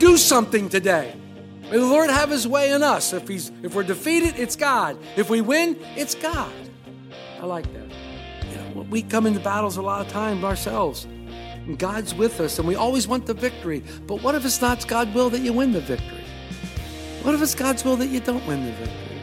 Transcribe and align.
Do 0.00 0.16
something 0.16 0.68
today. 0.68 1.14
May 1.70 1.76
the 1.76 1.86
Lord 1.86 2.10
have 2.10 2.30
his 2.30 2.48
way 2.48 2.72
in 2.72 2.82
us. 2.82 3.12
If 3.12 3.28
he's 3.28 3.52
if 3.62 3.74
we're 3.76 3.84
defeated, 3.84 4.34
it's 4.36 4.56
God. 4.56 4.98
If 5.16 5.30
we 5.30 5.40
win, 5.40 5.78
it's 5.94 6.16
God. 6.16 6.52
I 7.40 7.46
like 7.46 7.72
that. 7.72 7.88
You 8.50 8.56
know, 8.74 8.86
we 8.90 9.02
come 9.02 9.26
into 9.26 9.38
battles 9.38 9.76
a 9.76 9.82
lot 9.82 10.04
of 10.04 10.12
times 10.12 10.42
ourselves. 10.42 11.04
And 11.04 11.78
God's 11.78 12.14
with 12.14 12.40
us 12.40 12.58
and 12.58 12.66
we 12.66 12.74
always 12.74 13.06
want 13.06 13.26
the 13.26 13.34
victory. 13.34 13.84
But 14.06 14.22
what 14.22 14.34
if 14.34 14.44
it's 14.44 14.60
not 14.60 14.84
God's 14.88 15.14
will 15.14 15.30
that 15.30 15.40
you 15.40 15.52
win 15.52 15.72
the 15.72 15.80
victory? 15.80 16.24
What 17.22 17.34
if 17.34 17.42
it's 17.42 17.54
God's 17.54 17.84
will 17.84 17.96
that 17.96 18.08
you 18.08 18.18
don't 18.18 18.44
win 18.46 18.64
the 18.64 18.72
victory? 18.72 19.20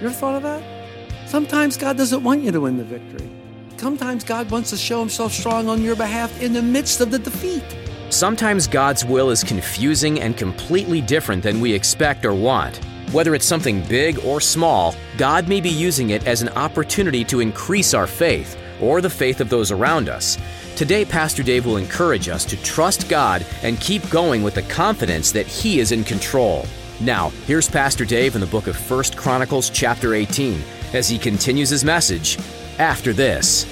You 0.00 0.06
ever 0.06 0.14
thought 0.14 0.34
of 0.34 0.42
that? 0.42 1.28
Sometimes 1.28 1.76
God 1.76 1.96
doesn't 1.96 2.24
want 2.24 2.42
you 2.42 2.50
to 2.50 2.60
win 2.60 2.78
the 2.78 2.84
victory. 2.84 3.30
Sometimes 3.76 4.24
God 4.24 4.50
wants 4.50 4.70
to 4.70 4.76
show 4.76 4.98
himself 5.00 5.32
strong 5.32 5.68
on 5.68 5.82
your 5.82 5.94
behalf 5.96 6.40
in 6.40 6.52
the 6.52 6.62
midst 6.62 7.00
of 7.00 7.10
the 7.10 7.18
defeat. 7.18 7.64
Sometimes 8.10 8.68
God's 8.68 9.04
will 9.04 9.30
is 9.30 9.42
confusing 9.42 10.20
and 10.20 10.36
completely 10.36 11.00
different 11.00 11.42
than 11.42 11.60
we 11.60 11.72
expect 11.72 12.24
or 12.24 12.34
want. 12.34 12.76
Whether 13.12 13.34
it's 13.34 13.44
something 13.44 13.82
big 13.82 14.18
or 14.24 14.40
small, 14.40 14.94
God 15.18 15.48
may 15.48 15.60
be 15.60 15.70
using 15.70 16.10
it 16.10 16.26
as 16.26 16.40
an 16.40 16.48
opportunity 16.50 17.24
to 17.24 17.40
increase 17.40 17.94
our 17.94 18.06
faith 18.06 18.56
or 18.80 19.00
the 19.00 19.10
faith 19.10 19.40
of 19.40 19.48
those 19.48 19.72
around 19.72 20.08
us. 20.08 20.38
Today, 20.76 21.04
Pastor 21.04 21.42
Dave 21.42 21.66
will 21.66 21.78
encourage 21.78 22.28
us 22.28 22.44
to 22.44 22.62
trust 22.62 23.08
God 23.08 23.44
and 23.62 23.80
keep 23.80 24.08
going 24.08 24.42
with 24.42 24.54
the 24.54 24.62
confidence 24.62 25.32
that 25.32 25.46
He 25.46 25.80
is 25.80 25.90
in 25.90 26.04
control. 26.04 26.64
Now, 27.00 27.30
here's 27.46 27.68
Pastor 27.68 28.04
Dave 28.04 28.36
in 28.36 28.40
the 28.40 28.46
book 28.46 28.68
of 28.68 28.90
1 28.90 29.04
Chronicles, 29.16 29.68
chapter 29.68 30.14
18, 30.14 30.62
as 30.94 31.08
he 31.08 31.18
continues 31.18 31.68
his 31.68 31.84
message 31.84 32.38
after 32.78 33.12
this. 33.12 33.66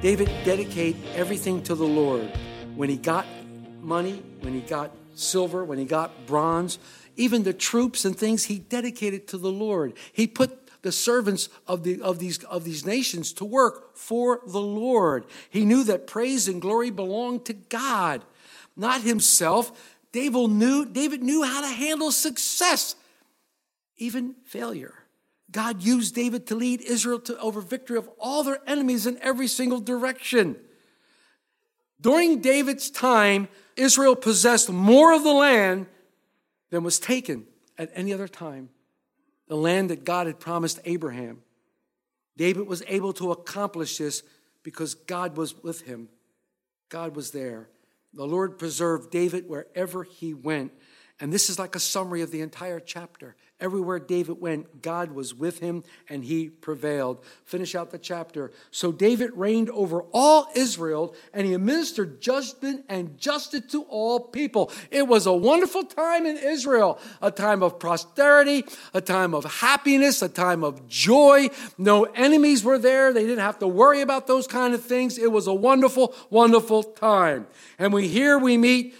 David 0.00 0.30
dedicated 0.44 1.02
everything 1.16 1.60
to 1.64 1.74
the 1.74 1.86
Lord. 1.86 2.30
When 2.76 2.88
he 2.88 2.96
got 2.96 3.26
money, 3.80 4.22
when 4.42 4.54
he 4.54 4.60
got 4.60 4.92
silver, 5.16 5.64
when 5.64 5.78
he 5.78 5.84
got 5.84 6.24
bronze, 6.24 6.78
even 7.16 7.42
the 7.42 7.52
troops 7.52 8.04
and 8.04 8.16
things 8.16 8.44
he 8.44 8.60
dedicated 8.60 9.26
to 9.28 9.38
the 9.38 9.50
Lord. 9.50 9.94
He 10.12 10.28
put 10.28 10.82
the 10.82 10.92
servants 10.92 11.48
of, 11.66 11.82
the, 11.82 12.00
of, 12.00 12.20
these, 12.20 12.44
of 12.44 12.62
these 12.62 12.86
nations 12.86 13.32
to 13.34 13.44
work 13.44 13.96
for 13.96 14.40
the 14.46 14.60
Lord. 14.60 15.26
He 15.50 15.64
knew 15.64 15.82
that 15.84 16.06
praise 16.06 16.46
and 16.46 16.62
glory 16.62 16.90
belonged 16.90 17.44
to 17.46 17.52
God, 17.52 18.22
not 18.76 19.00
himself. 19.00 19.96
David 20.12 20.50
knew, 20.50 20.86
David 20.86 21.24
knew 21.24 21.42
how 21.42 21.60
to 21.60 21.66
handle 21.66 22.12
success, 22.12 22.94
even 23.96 24.36
failure. 24.44 24.94
God 25.50 25.82
used 25.82 26.14
David 26.14 26.46
to 26.48 26.54
lead 26.54 26.82
Israel 26.82 27.20
to 27.20 27.38
over 27.38 27.60
victory 27.60 27.96
of 27.96 28.08
all 28.18 28.44
their 28.44 28.60
enemies 28.66 29.06
in 29.06 29.18
every 29.22 29.48
single 29.48 29.80
direction. 29.80 30.56
During 32.00 32.40
David's 32.40 32.90
time, 32.90 33.48
Israel 33.76 34.14
possessed 34.14 34.70
more 34.70 35.12
of 35.12 35.24
the 35.24 35.32
land 35.32 35.86
than 36.70 36.84
was 36.84 36.98
taken 36.98 37.46
at 37.78 37.90
any 37.94 38.12
other 38.12 38.28
time. 38.28 38.68
The 39.48 39.56
land 39.56 39.90
that 39.90 40.04
God 40.04 40.26
had 40.26 40.38
promised 40.38 40.80
Abraham. 40.84 41.42
David 42.36 42.66
was 42.66 42.82
able 42.86 43.12
to 43.14 43.32
accomplish 43.32 43.98
this 43.98 44.22
because 44.62 44.94
God 44.94 45.36
was 45.36 45.60
with 45.62 45.82
him. 45.82 46.08
God 46.88 47.16
was 47.16 47.30
there. 47.30 47.68
The 48.12 48.26
Lord 48.26 48.58
preserved 48.58 49.10
David 49.10 49.48
wherever 49.48 50.04
he 50.04 50.34
went. 50.34 50.72
And 51.20 51.32
this 51.32 51.50
is 51.50 51.58
like 51.58 51.74
a 51.74 51.80
summary 51.80 52.22
of 52.22 52.30
the 52.30 52.42
entire 52.42 52.80
chapter. 52.80 53.34
Everywhere 53.60 53.98
David 53.98 54.40
went, 54.40 54.82
God 54.82 55.10
was 55.10 55.34
with 55.34 55.58
him 55.58 55.82
and 56.08 56.22
he 56.22 56.48
prevailed. 56.48 57.24
Finish 57.44 57.74
out 57.74 57.90
the 57.90 57.98
chapter. 57.98 58.52
So 58.70 58.92
David 58.92 59.32
reigned 59.34 59.68
over 59.70 60.02
all 60.12 60.48
Israel 60.54 61.12
and 61.34 61.44
he 61.44 61.54
administered 61.54 62.20
judgment 62.20 62.84
and 62.88 63.18
justice 63.18 63.66
to 63.72 63.82
all 63.82 64.20
people. 64.20 64.70
It 64.92 65.08
was 65.08 65.26
a 65.26 65.32
wonderful 65.32 65.82
time 65.82 66.24
in 66.24 66.36
Israel, 66.36 67.00
a 67.20 67.32
time 67.32 67.64
of 67.64 67.80
prosperity, 67.80 68.64
a 68.94 69.00
time 69.00 69.34
of 69.34 69.44
happiness, 69.44 70.22
a 70.22 70.28
time 70.28 70.62
of 70.62 70.86
joy. 70.86 71.48
No 71.76 72.04
enemies 72.04 72.62
were 72.62 72.78
there. 72.78 73.12
They 73.12 73.24
didn't 73.24 73.38
have 73.38 73.58
to 73.58 73.66
worry 73.66 74.02
about 74.02 74.28
those 74.28 74.46
kind 74.46 74.72
of 74.72 74.84
things. 74.84 75.18
It 75.18 75.32
was 75.32 75.48
a 75.48 75.54
wonderful, 75.54 76.14
wonderful 76.30 76.84
time. 76.84 77.48
And 77.76 77.92
we 77.92 78.06
here 78.06 78.38
we 78.38 78.56
meet 78.56 78.94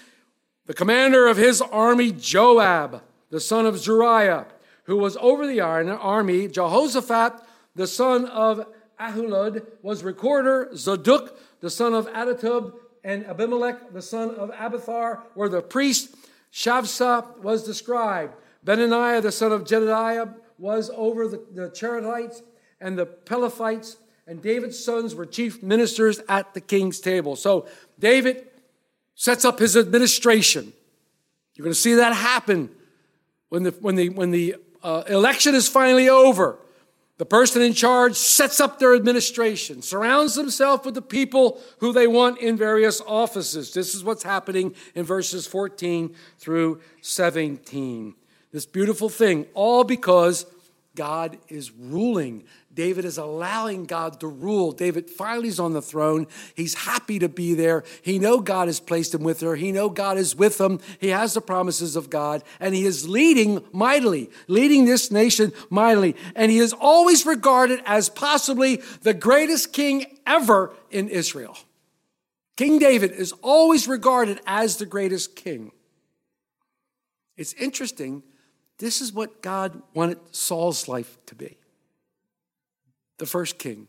the 0.67 0.75
commander 0.75 1.29
of 1.29 1.37
his 1.37 1.63
army, 1.63 2.11
Joab 2.11 3.03
the 3.31 3.41
son 3.41 3.67
of 3.67 3.79
Zeruiah, 3.79 4.47
who 4.85 4.97
was 4.97 5.17
over 5.19 5.47
the 5.47 5.61
army. 5.61 6.49
Jehoshaphat, 6.49 7.41
the 7.75 7.87
son 7.87 8.25
of 8.27 8.67
Ahilud, 8.99 9.67
was 9.83 10.03
recorder. 10.03 10.71
Zadok, 10.75 11.39
the 11.61 11.71
son 11.71 11.95
of 11.95 12.09
Adatub, 12.09 12.75
and 13.05 13.27
Abimelech, 13.27 13.93
the 13.93 14.03
son 14.03 14.35
of 14.35 14.51
Abiathar, 14.51 15.23
were 15.35 15.49
the 15.49 15.63
priests. 15.63 16.15
Shavsha 16.53 17.39
was 17.39 17.67
the 17.67 17.75
scribe. 17.75 18.33
Benaniah, 18.65 19.23
the 19.23 19.33
son 19.33 19.53
of 19.53 19.65
Jedediah, 19.65 20.29
was 20.59 20.91
over 20.95 21.29
the, 21.29 21.43
the 21.53 22.49
and 22.81 22.99
the 22.99 23.07
Pelethites. 23.07 23.97
And 24.27 24.43
David's 24.43 24.83
sons 24.83 25.15
were 25.15 25.25
chief 25.25 25.63
ministers 25.63 26.21
at 26.29 26.53
the 26.55 26.61
king's 26.61 27.01
table. 27.01 27.37
So 27.37 27.67
David 27.99 28.47
sets 29.15 29.45
up 29.45 29.59
his 29.59 29.77
administration. 29.77 30.73
You're 31.55 31.65
going 31.65 31.75
to 31.75 31.81
see 31.81 31.95
that 31.95 32.15
happen 32.15 32.71
when 33.49 33.63
the, 33.63 33.71
when 33.81 33.95
the, 33.95 34.09
when 34.11 34.31
the 34.31 34.57
uh, 34.83 35.05
election 35.09 35.55
is 35.55 35.69
finally 35.69 36.09
over, 36.09 36.59
the 37.19 37.27
person 37.27 37.63
in 37.63 37.75
charge 37.75 38.15
sets 38.15 38.61
up 38.61 38.79
their 38.79 38.95
administration, 38.95 39.83
surrounds 39.83 40.37
himself 40.37 40.87
with 40.87 40.95
the 40.95 41.03
people 41.03 41.61
who 41.79 41.93
they 41.93 42.07
want 42.07 42.39
in 42.39 42.57
various 42.57 43.01
offices. 43.01 43.75
This 43.75 43.95
is 43.95 44.05
what's 44.05 44.23
happening 44.23 44.75
in 44.95 45.05
verses 45.05 45.47
14 45.47 46.15
through 46.39 46.81
17. 47.01 48.15
This 48.53 48.67
beautiful 48.67 49.09
thing, 49.09 49.47
all 49.55 49.83
because 49.83 50.47
God 50.95 51.39
is 51.49 51.73
ruling. 51.73 52.45
David 52.79 53.05
is 53.05 53.19
allowing 53.19 53.87
God 53.87 54.21
to 54.21 54.29
rule. 54.29 54.71
David 54.71 55.11
finally 55.11 55.49
is 55.49 55.59
on 55.59 55.73
the 55.73 55.83
throne. 55.83 56.29
He's 56.55 56.75
happy 56.75 57.19
to 57.19 57.29
be 57.29 57.55
there. 57.55 57.83
He 58.03 58.21
know 58.21 58.39
God 58.39 58.69
has 58.69 58.79
placed 58.79 59.13
him 59.13 59.25
with 59.25 59.41
her. 59.41 59.57
He 59.57 59.73
know 59.73 59.91
God 59.91 60.17
is 60.17 60.37
with 60.37 60.61
him. 60.61 60.79
He 61.01 61.09
has 61.09 61.35
the 61.35 61.41
promises 61.41 61.97
of 61.97 62.09
God 62.09 62.45
and 62.61 62.77
he 62.77 62.85
is 62.85 63.09
leading 63.09 63.65
mightily, 63.73 64.31
leading 64.47 64.85
this 64.85 65.11
nation 65.11 65.53
mightily. 65.71 66.15
And 66.37 66.53
he 66.53 66.59
is 66.59 66.73
always 66.73 67.27
regarded 67.27 67.83
as 67.85 68.09
possibly 68.09 68.77
the 69.03 69.13
greatest 69.13 69.73
king 69.73 70.17
ever 70.25 70.73
in 70.89 71.09
Israel. 71.09 71.59
King 72.57 72.79
David 72.79 73.11
is 73.11 73.33
always 73.43 73.89
regarded 73.89 74.41
as 74.47 74.77
the 74.77 74.87
greatest 74.87 75.35
king. 75.35 75.73
It's 77.37 77.55
interesting. 77.55 78.23
This 78.79 79.01
is 79.01 79.13
what 79.13 79.43
God 79.43 79.83
wanted 79.95 80.21
Saul's 80.31 80.87
life 80.87 81.19
to 81.27 81.35
be 81.35 81.58
the 83.19 83.27
first 83.27 83.59
king. 83.59 83.89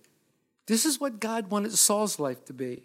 This 0.67 0.85
is 0.85 0.99
what 0.99 1.19
God 1.19 1.49
wanted 1.49 1.71
Saul's 1.73 2.19
life 2.19 2.45
to 2.45 2.53
be. 2.53 2.83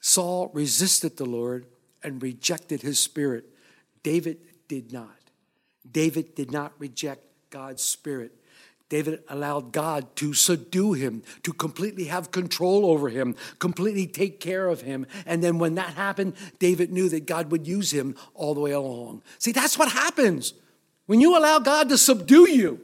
Saul 0.00 0.50
resisted 0.54 1.16
the 1.16 1.26
Lord 1.26 1.66
and 2.02 2.22
rejected 2.22 2.82
his 2.82 2.98
spirit. 2.98 3.44
David 4.02 4.38
did 4.68 4.92
not. 4.92 5.18
David 5.90 6.34
did 6.34 6.50
not 6.50 6.72
reject 6.78 7.22
God's 7.50 7.82
spirit. 7.82 8.32
David 8.90 9.22
allowed 9.28 9.72
God 9.72 10.14
to 10.16 10.34
subdue 10.34 10.92
him, 10.92 11.22
to 11.42 11.52
completely 11.52 12.04
have 12.04 12.30
control 12.30 12.86
over 12.86 13.08
him, 13.08 13.34
completely 13.58 14.06
take 14.06 14.40
care 14.40 14.68
of 14.68 14.82
him. 14.82 15.06
And 15.26 15.42
then 15.42 15.58
when 15.58 15.74
that 15.76 15.94
happened, 15.94 16.34
David 16.58 16.92
knew 16.92 17.08
that 17.08 17.26
God 17.26 17.50
would 17.50 17.66
use 17.66 17.90
him 17.90 18.14
all 18.34 18.54
the 18.54 18.60
way 18.60 18.72
along. 18.72 19.22
See, 19.38 19.52
that's 19.52 19.78
what 19.78 19.90
happens 19.90 20.52
when 21.06 21.20
you 21.20 21.36
allow 21.36 21.58
God 21.58 21.88
to 21.88 21.98
subdue 21.98 22.48
you. 22.48 22.80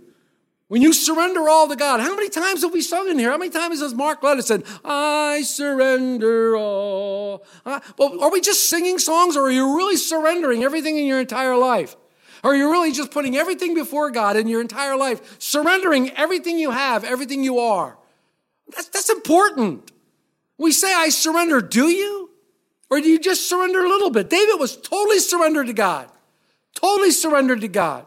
When 0.71 0.83
you 0.83 0.93
surrender 0.93 1.49
all 1.49 1.67
to 1.67 1.75
God, 1.75 1.99
how 1.99 2.15
many 2.15 2.29
times 2.29 2.63
have 2.63 2.73
we 2.73 2.81
sung 2.81 3.09
in 3.09 3.19
here? 3.19 3.33
How 3.33 3.39
many 3.39 3.51
times 3.51 3.81
has 3.81 3.93
Mark 3.93 4.23
Lettis 4.23 4.47
said, 4.47 4.63
I 4.85 5.43
surrender 5.43 6.57
all? 6.57 7.45
Uh, 7.67 7.81
well, 7.99 8.23
are 8.23 8.31
we 8.31 8.41
just 8.41 8.71
singing 8.71 9.01
songs 9.01 9.37
or 9.37 9.49
are 9.49 9.51
you 9.51 9.77
really 9.77 9.97
surrendering 9.97 10.63
everything 10.63 10.97
in 10.97 11.07
your 11.07 11.19
entire 11.19 11.57
life? 11.57 11.97
Are 12.45 12.55
you 12.55 12.71
really 12.71 12.93
just 12.93 13.11
putting 13.11 13.37
everything 13.37 13.75
before 13.75 14.13
God 14.13 14.37
in 14.37 14.47
your 14.47 14.61
entire 14.61 14.97
life, 14.97 15.41
surrendering 15.41 16.11
everything 16.11 16.57
you 16.57 16.71
have, 16.71 17.03
everything 17.03 17.43
you 17.43 17.59
are? 17.59 17.99
That's, 18.73 18.91
that's 18.91 19.11
important. 19.11 19.91
We 20.57 20.71
say, 20.71 20.95
I 20.95 21.09
surrender. 21.09 21.61
Do 21.61 21.89
you? 21.89 22.31
Or 22.91 23.01
do 23.01 23.09
you 23.09 23.19
just 23.19 23.49
surrender 23.49 23.85
a 23.85 23.89
little 23.89 24.11
bit? 24.11 24.31
David 24.31 24.61
was 24.61 24.77
totally 24.77 25.19
surrendered 25.19 25.67
to 25.67 25.73
God. 25.73 26.09
Totally 26.77 27.11
surrendered 27.11 27.61
to 27.63 27.69
God. 27.69 28.07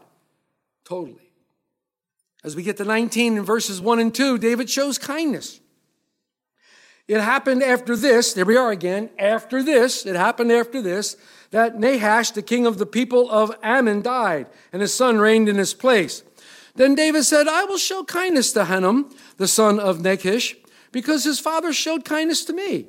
Totally. 0.86 1.23
As 2.44 2.54
we 2.54 2.62
get 2.62 2.76
to 2.76 2.84
19 2.84 3.38
in 3.38 3.42
verses 3.42 3.80
1 3.80 3.98
and 3.98 4.14
2, 4.14 4.36
David 4.36 4.68
shows 4.68 4.98
kindness. 4.98 5.60
It 7.08 7.20
happened 7.20 7.62
after 7.62 7.96
this, 7.96 8.34
there 8.34 8.44
we 8.44 8.56
are 8.56 8.70
again, 8.70 9.10
after 9.18 9.62
this, 9.62 10.06
it 10.06 10.14
happened 10.14 10.52
after 10.52 10.80
this, 10.80 11.16
that 11.50 11.78
Nahash, 11.78 12.30
the 12.30 12.42
king 12.42 12.66
of 12.66 12.78
the 12.78 12.86
people 12.86 13.30
of 13.30 13.54
Ammon, 13.62 14.02
died, 14.02 14.46
and 14.72 14.82
his 14.82 14.92
son 14.92 15.18
reigned 15.18 15.48
in 15.48 15.56
his 15.56 15.74
place. 15.74 16.22
Then 16.74 16.94
David 16.94 17.24
said, 17.24 17.48
I 17.48 17.64
will 17.64 17.78
show 17.78 18.04
kindness 18.04 18.52
to 18.52 18.64
Hanun, 18.64 19.10
the 19.36 19.48
son 19.48 19.80
of 19.80 20.00
Nahash, 20.00 20.56
because 20.92 21.24
his 21.24 21.40
father 21.40 21.72
showed 21.72 22.04
kindness 22.04 22.44
to 22.46 22.52
me. 22.52 22.88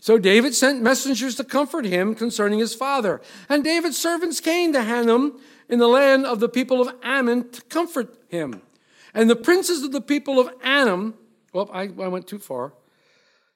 So 0.00 0.18
David 0.18 0.54
sent 0.54 0.82
messengers 0.82 1.34
to 1.36 1.44
comfort 1.44 1.84
him 1.84 2.14
concerning 2.14 2.60
his 2.60 2.74
father. 2.74 3.20
And 3.48 3.64
David's 3.64 3.98
servants 3.98 4.40
came 4.40 4.72
to 4.72 4.82
Hanun 4.82 5.38
in 5.68 5.78
the 5.78 5.88
land 5.88 6.24
of 6.24 6.38
the 6.38 6.48
people 6.48 6.80
of 6.80 6.94
Ammon 7.02 7.50
to 7.50 7.62
comfort 7.62 8.16
him. 8.28 8.62
And 9.16 9.30
the 9.30 9.34
princes 9.34 9.82
of 9.82 9.92
the 9.92 10.02
people 10.02 10.38
of 10.38 10.50
Ammon, 10.62 11.14
well, 11.54 11.70
I, 11.72 11.84
I 11.84 12.08
went 12.08 12.26
too 12.26 12.38
far. 12.38 12.74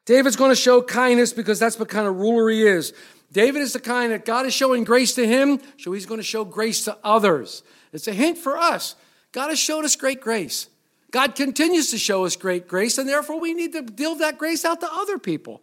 David's 0.06 0.34
going 0.34 0.50
to 0.50 0.56
show 0.56 0.80
kindness 0.80 1.34
because 1.34 1.58
that's 1.58 1.78
what 1.78 1.90
kind 1.90 2.08
of 2.08 2.16
ruler 2.16 2.48
he 2.48 2.66
is. 2.66 2.94
David 3.30 3.60
is 3.60 3.74
the 3.74 3.78
kind 3.78 4.10
that 4.10 4.24
God 4.24 4.46
is 4.46 4.54
showing 4.54 4.84
grace 4.84 5.14
to 5.16 5.26
him, 5.26 5.60
so 5.78 5.92
he's 5.92 6.06
going 6.06 6.18
to 6.18 6.24
show 6.24 6.46
grace 6.46 6.86
to 6.86 6.96
others. 7.04 7.62
It's 7.92 8.08
a 8.08 8.14
hint 8.14 8.38
for 8.38 8.56
us. 8.56 8.96
God 9.32 9.50
has 9.50 9.58
showed 9.58 9.84
us 9.84 9.96
great 9.96 10.22
grace. 10.22 10.68
God 11.10 11.34
continues 11.34 11.90
to 11.90 11.98
show 11.98 12.24
us 12.24 12.36
great 12.36 12.66
grace, 12.66 12.96
and 12.96 13.06
therefore 13.06 13.38
we 13.38 13.52
need 13.52 13.74
to 13.74 13.82
deal 13.82 14.14
that 14.14 14.38
grace 14.38 14.64
out 14.64 14.80
to 14.80 14.88
other 14.90 15.18
people. 15.18 15.60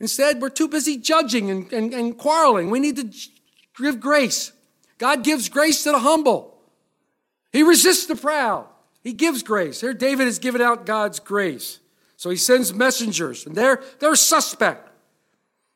Instead, 0.00 0.42
we're 0.42 0.50
too 0.50 0.68
busy 0.68 0.98
judging 0.98 1.50
and, 1.50 1.72
and, 1.72 1.94
and 1.94 2.18
quarreling. 2.18 2.70
We 2.70 2.78
need 2.78 2.96
to 2.96 3.10
give 3.82 4.00
grace. 4.00 4.52
God 4.98 5.24
gives 5.24 5.48
grace 5.48 5.82
to 5.84 5.92
the 5.92 6.00
humble, 6.00 6.60
He 7.52 7.62
resists 7.62 8.04
the 8.04 8.14
proud. 8.14 8.66
He 9.08 9.14
gives 9.14 9.42
grace. 9.42 9.80
Here, 9.80 9.94
David 9.94 10.26
has 10.26 10.38
given 10.38 10.60
out 10.60 10.84
God's 10.84 11.18
grace. 11.18 11.80
So 12.18 12.28
he 12.28 12.36
sends 12.36 12.74
messengers, 12.74 13.46
and 13.46 13.54
they're, 13.56 13.82
they're 14.00 14.14
suspect. 14.14 14.86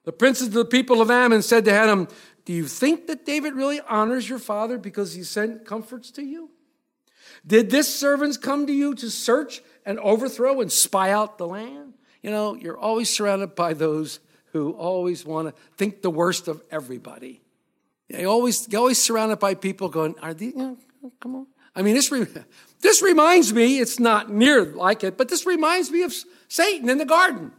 The 0.04 0.12
princes 0.12 0.48
of 0.48 0.52
the 0.52 0.66
people 0.66 1.00
of 1.00 1.10
Ammon 1.10 1.40
said 1.40 1.64
to 1.64 1.72
Hanun, 1.72 2.08
Do 2.44 2.52
you 2.52 2.66
think 2.66 3.06
that 3.06 3.24
David 3.24 3.54
really 3.54 3.80
honors 3.88 4.28
your 4.28 4.38
father 4.38 4.76
because 4.76 5.14
he 5.14 5.22
sent 5.22 5.64
comforts 5.64 6.10
to 6.10 6.22
you? 6.22 6.50
Did 7.46 7.70
this 7.70 7.98
servants 7.98 8.36
come 8.36 8.66
to 8.66 8.72
you 8.74 8.94
to 8.96 9.08
search 9.10 9.62
and 9.86 9.98
overthrow 10.00 10.60
and 10.60 10.70
spy 10.70 11.10
out 11.10 11.38
the 11.38 11.46
land? 11.46 11.94
You 12.22 12.30
know, 12.32 12.54
you're 12.54 12.78
always 12.78 13.08
surrounded 13.08 13.54
by 13.54 13.72
those 13.72 14.20
who 14.52 14.72
always 14.72 15.24
want 15.24 15.48
to 15.48 15.54
think 15.78 16.02
the 16.02 16.10
worst 16.10 16.48
of 16.48 16.62
everybody. 16.70 17.40
They 18.10 18.26
always, 18.26 18.68
you're 18.68 18.80
always 18.80 19.00
surrounded 19.00 19.38
by 19.38 19.54
people 19.54 19.88
going, 19.88 20.16
Are 20.20 20.34
these, 20.34 20.52
you 20.52 20.58
know, 21.02 21.12
come 21.18 21.36
on. 21.36 21.46
I 21.74 21.82
mean, 21.82 21.94
this, 21.94 22.10
re- 22.12 22.26
this 22.80 23.02
reminds 23.02 23.52
me, 23.52 23.78
it's 23.78 23.98
not 23.98 24.30
near 24.30 24.64
like 24.64 25.04
it, 25.04 25.16
but 25.16 25.28
this 25.28 25.46
reminds 25.46 25.90
me 25.90 26.02
of 26.02 26.14
Satan 26.48 26.88
in 26.88 26.98
the 26.98 27.04
garden. 27.04 27.52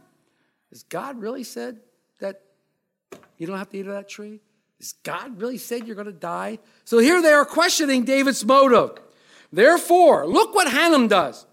Has 0.70 0.82
God 0.84 1.20
really 1.20 1.44
said 1.44 1.80
that 2.20 2.42
you 3.38 3.46
don't 3.46 3.58
have 3.58 3.70
to 3.70 3.78
eat 3.78 3.86
of 3.86 3.92
that 3.92 4.08
tree? 4.08 4.40
Has 4.80 4.92
God 5.02 5.40
really 5.40 5.58
said 5.58 5.86
you're 5.86 5.96
going 5.96 6.06
to 6.06 6.12
die? 6.12 6.58
So 6.84 6.98
here 6.98 7.22
they 7.22 7.32
are 7.32 7.44
questioning 7.44 8.04
David's 8.04 8.44
motive. 8.44 8.98
Therefore, 9.52 10.26
look 10.26 10.54
what 10.54 10.70
Hanun 10.70 11.08
does. 11.08 11.46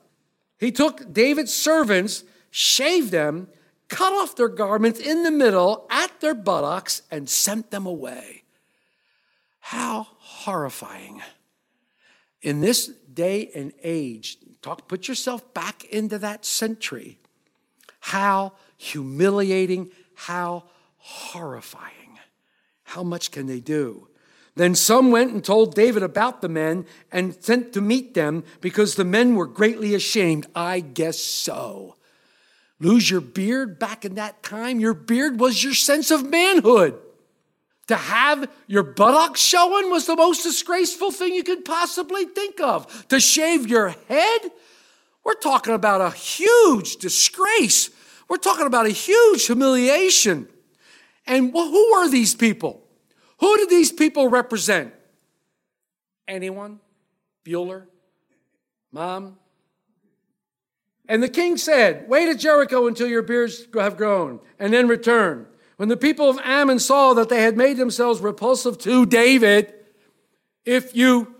He 0.60 0.72
took 0.72 1.12
David's 1.14 1.54
servants, 1.54 2.24
shaved 2.50 3.12
them, 3.12 3.48
cut 3.88 4.14
off 4.14 4.36
their 4.36 4.48
garments 4.48 5.00
in 5.00 5.24
the 5.24 5.31
middle 5.31 5.88
at 5.90 6.19
their 6.22 6.34
buttocks, 6.34 7.02
and 7.12 7.30
sent 7.30 7.72
them 7.72 7.86
away. 7.86 8.44
How 9.60 10.07
horrifying. 10.18 11.22
In 12.42 12.62
this 12.62 12.88
day 12.88 13.52
and 13.54 13.72
age, 13.84 14.38
talk, 14.62 14.88
put 14.88 15.08
yourself 15.08 15.54
back 15.54 15.84
into 15.86 16.18
that 16.20 16.46
century. 16.46 17.20
How 18.00 18.54
humiliating, 18.78 19.92
how 20.16 20.64
horrifying. 20.98 22.20
How 22.84 23.04
much 23.04 23.32
can 23.32 23.48
they 23.48 23.60
do? 23.60 24.08
Then 24.56 24.76
some 24.76 25.12
went 25.12 25.32
and 25.32 25.44
told 25.44 25.76
David 25.76 26.04
about 26.04 26.42
the 26.42 26.50
men 26.50 26.86
and 27.12 27.36
sent 27.42 27.74
to 27.74 27.82
meet 27.82 28.16
them 28.16 28.44
because 28.60 28.96
the 28.96 29.06
men 29.06 29.36
were 29.36 29.48
greatly 29.48 29.96
ashamed. 29.96 30.46
I 30.54 30.82
guess 30.82 31.20
so. 31.20 31.96
Lose 32.80 33.10
your 33.10 33.22
beard 33.22 33.80
back 33.80 34.04
in 34.04 34.16
that 34.16 34.44
time? 34.44 34.80
Your 34.80 34.94
beard 34.94 35.40
was 35.40 35.64
your 35.64 35.74
sense 35.74 36.12
of 36.12 36.30
manhood. 36.30 37.00
To 37.88 37.95
have 37.95 38.50
your 38.68 38.83
buttocks 38.83 39.42
showing 39.42 39.89
was 39.89 40.06
the 40.06 40.16
most 40.16 40.44
disgraceful 40.44 41.12
thing 41.12 41.33
you 41.33 41.44
could 41.44 41.66
possibly 41.66 42.25
think 42.25 42.60
of. 42.62 43.07
To 43.10 43.19
shave 43.19 43.68
your 43.68 43.95
head? 44.07 44.42
We're 45.24 45.33
talking 45.33 45.74
about 45.74 46.01
a 46.01 46.16
huge 46.16 46.98
disgrace. 46.98 47.89
We're 48.30 48.38
talking 48.38 48.66
about 48.66 48.86
a 48.86 48.92
huge 48.92 49.45
humiliation. 49.45 50.48
And 51.28 51.51
who 51.51 51.94
are 51.94 52.10
these 52.10 52.33
people? 52.33 52.81
Who 53.39 53.57
do 53.57 53.68
these 53.68 53.92
people 53.92 54.30
represent? 54.30 54.94
Anyone? 56.28 56.80
Bueller? 57.44 57.88
Mom? 58.92 59.38
And 61.07 61.22
the 61.22 61.30
king 61.30 61.57
said, 61.57 62.07
Wait 62.07 62.30
at 62.30 62.39
Jericho 62.39 62.88
until 62.88 63.07
your 63.07 63.22
beards 63.22 63.68
have 63.74 63.98
grown, 63.98 64.39
and 64.60 64.74
then 64.74 64.88
return. 64.88 65.48
When 65.77 65.89
the 65.89 65.97
people 65.97 66.29
of 66.29 66.38
Ammon 66.44 66.79
saw 66.79 67.13
that 67.13 67.29
they 67.29 67.41
had 67.41 67.57
made 67.57 67.77
themselves 67.77 68.19
repulsive 68.19 68.77
to 68.79 69.06
David, 69.06 69.73
if 70.65 70.95
you 70.95 71.35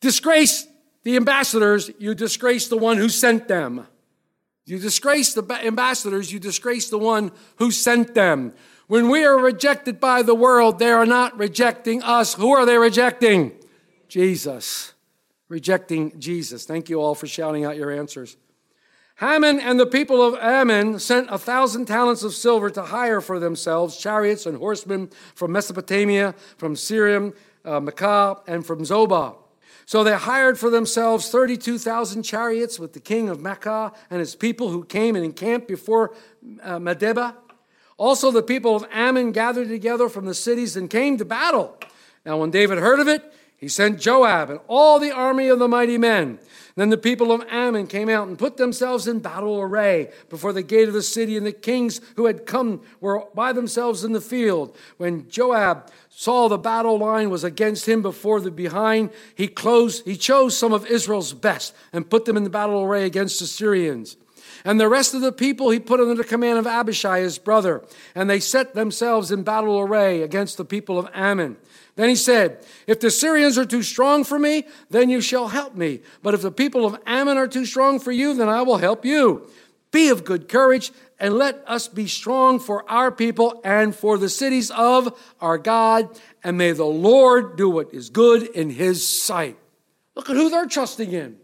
disgrace 0.00 0.66
the 1.04 1.16
ambassadors, 1.16 1.90
you 1.98 2.14
disgrace 2.14 2.68
the 2.68 2.76
one 2.76 2.96
who 2.96 3.08
sent 3.08 3.46
them. 3.48 3.86
You 4.66 4.78
disgrace 4.78 5.34
the 5.34 5.44
ambassadors, 5.62 6.32
you 6.32 6.38
disgrace 6.38 6.88
the 6.88 6.98
one 6.98 7.32
who 7.56 7.70
sent 7.70 8.14
them. 8.14 8.54
When 8.86 9.08
we 9.08 9.24
are 9.24 9.38
rejected 9.38 10.00
by 10.00 10.22
the 10.22 10.34
world, 10.34 10.78
they 10.78 10.90
are 10.90 11.06
not 11.06 11.38
rejecting 11.38 12.02
us. 12.02 12.34
Who 12.34 12.52
are 12.52 12.66
they 12.66 12.78
rejecting? 12.78 13.52
Jesus. 14.08 14.92
Rejecting 15.48 16.18
Jesus. 16.18 16.64
Thank 16.64 16.88
you 16.88 17.00
all 17.00 17.14
for 17.14 17.26
shouting 17.26 17.64
out 17.64 17.76
your 17.76 17.90
answers. 17.90 18.36
Haman 19.20 19.60
and 19.60 19.78
the 19.78 19.86
people 19.86 20.22
of 20.22 20.34
Ammon 20.40 20.98
sent 20.98 21.28
a 21.30 21.38
thousand 21.38 21.86
talents 21.86 22.24
of 22.24 22.34
silver 22.34 22.68
to 22.70 22.82
hire 22.82 23.20
for 23.20 23.38
themselves 23.38 23.96
chariots 23.96 24.44
and 24.44 24.58
horsemen 24.58 25.08
from 25.36 25.52
Mesopotamia, 25.52 26.34
from 26.58 26.74
Syria, 26.74 27.32
uh, 27.64 27.80
Maachah, 27.80 28.42
and 28.48 28.66
from 28.66 28.80
Zobah. 28.80 29.36
So 29.86 30.02
they 30.02 30.14
hired 30.14 30.58
for 30.58 30.68
themselves 30.68 31.28
32,000 31.30 32.22
chariots 32.22 32.80
with 32.80 32.92
the 32.92 33.00
king 33.00 33.28
of 33.28 33.38
Maachah 33.38 33.94
and 34.10 34.18
his 34.18 34.34
people 34.34 34.70
who 34.70 34.84
came 34.84 35.14
and 35.14 35.24
encamped 35.24 35.68
before 35.68 36.14
uh, 36.62 36.78
Medeba. 36.78 37.36
Also, 37.96 38.32
the 38.32 38.42
people 38.42 38.74
of 38.74 38.84
Ammon 38.90 39.30
gathered 39.30 39.68
together 39.68 40.08
from 40.08 40.24
the 40.24 40.34
cities 40.34 40.76
and 40.76 40.90
came 40.90 41.18
to 41.18 41.24
battle. 41.24 41.78
Now, 42.26 42.38
when 42.38 42.50
David 42.50 42.78
heard 42.78 42.98
of 42.98 43.06
it, 43.06 43.32
he 43.64 43.68
sent 43.68 43.98
Joab 43.98 44.50
and 44.50 44.60
all 44.68 44.98
the 44.98 45.10
army 45.10 45.48
of 45.48 45.58
the 45.58 45.68
mighty 45.68 45.96
men. 45.96 46.38
Then 46.76 46.90
the 46.90 46.98
people 46.98 47.32
of 47.32 47.46
Ammon 47.48 47.86
came 47.86 48.10
out 48.10 48.28
and 48.28 48.38
put 48.38 48.58
themselves 48.58 49.08
in 49.08 49.20
battle 49.20 49.58
array 49.58 50.10
before 50.28 50.52
the 50.52 50.62
gate 50.62 50.86
of 50.86 50.92
the 50.92 51.02
city, 51.02 51.34
and 51.38 51.46
the 51.46 51.50
kings 51.52 52.02
who 52.16 52.26
had 52.26 52.44
come 52.44 52.82
were 53.00 53.24
by 53.34 53.54
themselves 53.54 54.04
in 54.04 54.12
the 54.12 54.20
field. 54.20 54.76
When 54.98 55.30
Joab 55.30 55.90
saw 56.10 56.46
the 56.46 56.58
battle 56.58 56.98
line 56.98 57.30
was 57.30 57.42
against 57.42 57.88
him 57.88 58.02
before 58.02 58.38
the 58.38 58.50
behind, 58.50 59.12
he 59.34 59.48
closed, 59.48 60.04
he 60.04 60.14
chose 60.14 60.54
some 60.54 60.74
of 60.74 60.86
Israel's 60.86 61.32
best 61.32 61.74
and 61.90 62.10
put 62.10 62.26
them 62.26 62.36
in 62.36 62.44
the 62.44 62.50
battle 62.50 62.82
array 62.82 63.06
against 63.06 63.40
the 63.40 63.46
Syrians. 63.46 64.18
And 64.62 64.78
the 64.78 64.90
rest 64.90 65.14
of 65.14 65.22
the 65.22 65.32
people 65.32 65.70
he 65.70 65.80
put 65.80 66.00
under 66.00 66.14
the 66.14 66.22
command 66.22 66.58
of 66.58 66.66
Abishai, 66.66 67.20
his 67.20 67.38
brother, 67.38 67.82
and 68.14 68.28
they 68.28 68.40
set 68.40 68.74
themselves 68.74 69.30
in 69.30 69.42
battle 69.42 69.80
array 69.80 70.20
against 70.20 70.58
the 70.58 70.66
people 70.66 70.98
of 70.98 71.08
Ammon. 71.14 71.56
Then 71.96 72.08
he 72.08 72.16
said, 72.16 72.64
If 72.86 73.00
the 73.00 73.10
Syrians 73.10 73.56
are 73.56 73.64
too 73.64 73.82
strong 73.82 74.24
for 74.24 74.38
me, 74.38 74.66
then 74.90 75.10
you 75.10 75.20
shall 75.20 75.48
help 75.48 75.74
me. 75.74 76.00
But 76.22 76.34
if 76.34 76.42
the 76.42 76.50
people 76.50 76.84
of 76.84 76.98
Ammon 77.06 77.38
are 77.38 77.46
too 77.46 77.64
strong 77.64 78.00
for 78.00 78.10
you, 78.10 78.34
then 78.34 78.48
I 78.48 78.62
will 78.62 78.78
help 78.78 79.04
you. 79.04 79.48
Be 79.92 80.08
of 80.08 80.24
good 80.24 80.48
courage, 80.48 80.90
and 81.20 81.34
let 81.34 81.62
us 81.68 81.86
be 81.86 82.08
strong 82.08 82.58
for 82.58 82.88
our 82.90 83.12
people 83.12 83.60
and 83.64 83.94
for 83.94 84.18
the 84.18 84.28
cities 84.28 84.72
of 84.72 85.16
our 85.40 85.56
God, 85.56 86.08
and 86.42 86.58
may 86.58 86.72
the 86.72 86.84
Lord 86.84 87.56
do 87.56 87.70
what 87.70 87.94
is 87.94 88.10
good 88.10 88.42
in 88.42 88.70
his 88.70 89.06
sight. 89.06 89.56
Look 90.16 90.28
at 90.28 90.36
who 90.36 90.50
they're 90.50 90.66
trusting 90.66 91.12
in. 91.12 91.36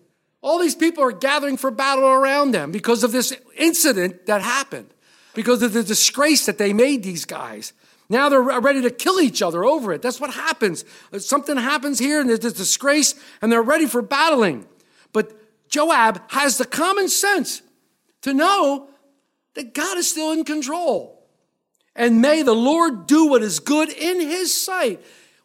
All 0.43 0.59
these 0.59 0.75
people 0.75 1.05
are 1.05 1.13
gathering 1.13 1.57
for 1.57 1.71
battle 1.71 2.05
around 2.05 2.53
them 2.53 2.73
because 2.73 3.05
of 3.05 3.13
this 3.13 3.33
incident 3.57 4.27
that 4.27 4.43
happened, 4.43 4.89
because 5.35 5.63
of 5.63 5.73
the 5.73 5.85
disgrace 5.85 6.47
that 6.47 6.59
they 6.59 6.73
made 6.73 7.03
these 7.03 7.25
guys. 7.25 7.73
Now 8.11 8.29
they're 8.29 8.43
ready 8.43 8.83
to 8.83 8.91
kill 8.91 9.21
each 9.21 9.41
other 9.41 9.65
over 9.65 9.93
it. 9.93 10.03
That's 10.03 10.21
what 10.21 10.35
happens. 10.35 10.85
Uh, 11.13 11.21
something 11.21 11.57
happens 11.57 12.01
here 12.01 12.21
and 12.21 12.29
there's 12.29 12.41
this 12.41 12.53
disgrace 12.53 13.15
and 13.41 13.51
they're 13.51 13.63
ready 13.63 13.87
for 13.87 14.03
battling. 14.03 14.67
But 15.13 15.69
Joab 15.71 16.21
has 16.33 16.59
the 16.59 16.67
common 16.67 17.09
sense 17.09 17.63
to 18.23 18.35
know 18.35 18.89
that 19.55 19.75
God 19.75 19.97
is 19.97 20.11
still 20.11 20.33
in 20.33 20.45
control. 20.45 21.25
And 21.95 22.21
may 22.21 22.43
the 22.43 22.55
Lord 22.55 23.07
do 23.07 23.29
what 23.29 23.43
is 23.43 23.61
good 23.61 23.91
in 23.91 24.21
his 24.21 24.61
sight. 24.61 25.01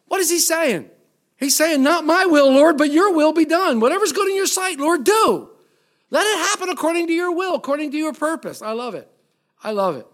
What 0.06 0.20
is 0.20 0.30
he 0.30 0.40
saying? 0.40 0.90
He's 1.38 1.56
saying, 1.56 1.82
Not 1.82 2.04
my 2.04 2.26
will, 2.26 2.50
Lord, 2.50 2.78
but 2.78 2.90
your 2.90 3.12
will 3.12 3.32
be 3.32 3.44
done. 3.44 3.78
Whatever's 3.78 4.12
good 4.12 4.28
in 4.28 4.36
your 4.36 4.46
sight, 4.46 4.78
Lord, 4.78 5.04
do. 5.04 5.50
Let 6.10 6.26
it 6.26 6.38
happen 6.48 6.68
according 6.68 7.08
to 7.08 7.12
your 7.12 7.34
will, 7.34 7.54
according 7.54 7.92
to 7.92 7.96
your 7.96 8.12
purpose. 8.12 8.62
I 8.62 8.72
love 8.72 8.94
it. 8.94 9.10
I 9.62 9.72
love 9.72 9.96
it. 9.96 10.06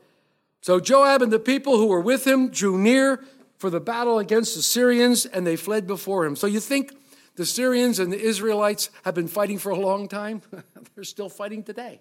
So 0.62 0.78
Joab 0.78 1.22
and 1.22 1.32
the 1.32 1.40
people 1.40 1.76
who 1.76 1.86
were 1.86 2.00
with 2.00 2.24
him 2.24 2.48
drew 2.48 2.78
near 2.78 3.22
for 3.58 3.68
the 3.68 3.80
battle 3.80 4.18
against 4.18 4.54
the 4.54 4.62
Syrians, 4.62 5.26
and 5.26 5.46
they 5.46 5.56
fled 5.56 5.86
before 5.86 6.24
him. 6.24 6.36
So 6.36 6.46
you 6.46 6.60
think 6.60 6.92
the 7.34 7.44
Syrians 7.44 7.98
and 7.98 8.12
the 8.12 8.20
Israelites 8.20 8.88
have 9.04 9.14
been 9.14 9.28
fighting 9.28 9.58
for 9.58 9.70
a 9.70 9.76
long 9.76 10.08
time? 10.08 10.40
They're 10.94 11.04
still 11.04 11.28
fighting 11.28 11.64
today. 11.64 12.00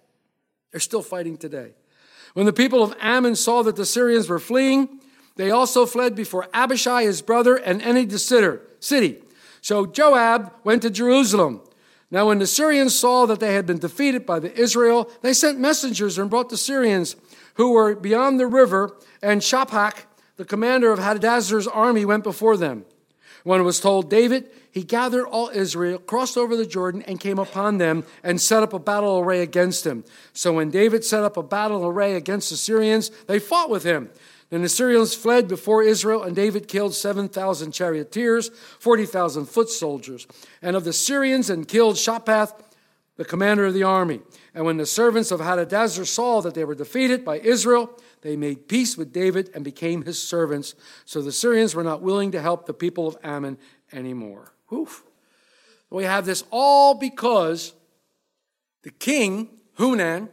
They're 0.71 0.79
still 0.79 1.01
fighting 1.01 1.37
today. 1.37 1.73
When 2.33 2.45
the 2.45 2.53
people 2.53 2.83
of 2.83 2.95
Ammon 3.01 3.35
saw 3.35 3.63
that 3.63 3.75
the 3.75 3.85
Syrians 3.85 4.29
were 4.29 4.39
fleeing, 4.39 5.01
they 5.37 5.49
also 5.49 5.87
fled 5.87 6.15
before 6.15 6.47
Abishai, 6.53 7.03
his 7.03 7.21
brother, 7.21 7.55
and 7.55 7.81
entered 7.81 8.11
the 8.11 8.59
city. 8.79 9.17
So 9.61 9.87
Joab 9.87 10.53
went 10.63 10.83
to 10.83 10.91
Jerusalem. 10.91 11.61
Now, 12.11 12.27
when 12.27 12.39
the 12.39 12.47
Syrians 12.47 12.93
saw 12.93 13.25
that 13.25 13.39
they 13.39 13.53
had 13.53 13.65
been 13.65 13.79
defeated 13.79 14.25
by 14.25 14.39
the 14.39 14.53
Israel, 14.53 15.09
they 15.21 15.33
sent 15.33 15.59
messengers 15.59 16.17
and 16.17 16.29
brought 16.29 16.49
the 16.49 16.57
Syrians 16.57 17.15
who 17.61 17.73
were 17.73 17.93
beyond 17.93 18.39
the 18.39 18.47
river, 18.47 18.97
and 19.21 19.39
Shaphat, 19.39 19.93
the 20.35 20.45
commander 20.45 20.91
of 20.91 20.97
Hadadezer's 20.97 21.67
army, 21.67 22.05
went 22.05 22.23
before 22.23 22.57
them. 22.57 22.85
When 23.43 23.61
it 23.61 23.63
was 23.63 23.79
told 23.79 24.09
David, 24.09 24.49
he 24.71 24.81
gathered 24.81 25.27
all 25.27 25.49
Israel, 25.49 25.99
crossed 25.99 26.37
over 26.37 26.55
the 26.55 26.65
Jordan, 26.65 27.03
and 27.03 27.19
came 27.19 27.37
upon 27.37 27.77
them 27.77 28.03
and 28.23 28.41
set 28.41 28.63
up 28.63 28.73
a 28.73 28.79
battle 28.79 29.19
array 29.19 29.43
against 29.43 29.83
them. 29.83 30.03
So 30.33 30.53
when 30.53 30.71
David 30.71 31.05
set 31.05 31.23
up 31.23 31.37
a 31.37 31.43
battle 31.43 31.85
array 31.85 32.15
against 32.15 32.49
the 32.49 32.57
Syrians, 32.57 33.11
they 33.27 33.37
fought 33.37 33.69
with 33.69 33.83
him. 33.83 34.09
Then 34.49 34.63
the 34.63 34.69
Syrians 34.69 35.13
fled 35.13 35.47
before 35.47 35.83
Israel, 35.83 36.23
and 36.23 36.35
David 36.35 36.67
killed 36.67 36.95
7,000 36.95 37.71
charioteers, 37.73 38.49
40,000 38.79 39.45
foot 39.45 39.69
soldiers, 39.69 40.25
and 40.63 40.75
of 40.75 40.83
the 40.83 40.93
Syrians, 40.93 41.51
and 41.51 41.67
killed 41.67 41.97
Shaphat, 41.97 42.53
the 43.17 43.25
commander 43.25 43.67
of 43.67 43.75
the 43.75 43.83
army. 43.83 44.21
And 44.53 44.65
when 44.65 44.77
the 44.77 44.85
servants 44.85 45.31
of 45.31 45.39
Hadadezer 45.39 46.05
saw 46.05 46.41
that 46.41 46.53
they 46.53 46.65
were 46.65 46.75
defeated 46.75 47.23
by 47.23 47.39
Israel, 47.39 47.97
they 48.21 48.35
made 48.35 48.67
peace 48.67 48.97
with 48.97 49.13
David 49.13 49.49
and 49.53 49.63
became 49.63 50.03
his 50.03 50.21
servants. 50.21 50.75
So 51.05 51.21
the 51.21 51.31
Syrians 51.31 51.73
were 51.73 51.83
not 51.83 52.01
willing 52.01 52.31
to 52.31 52.41
help 52.41 52.65
the 52.65 52.73
people 52.73 53.07
of 53.07 53.17
Ammon 53.23 53.57
anymore. 53.93 54.53
Oof. 54.73 55.03
We 55.89 56.03
have 56.03 56.25
this 56.25 56.43
all 56.51 56.95
because 56.95 57.73
the 58.83 58.91
king, 58.91 59.49
Hanun, 59.77 60.29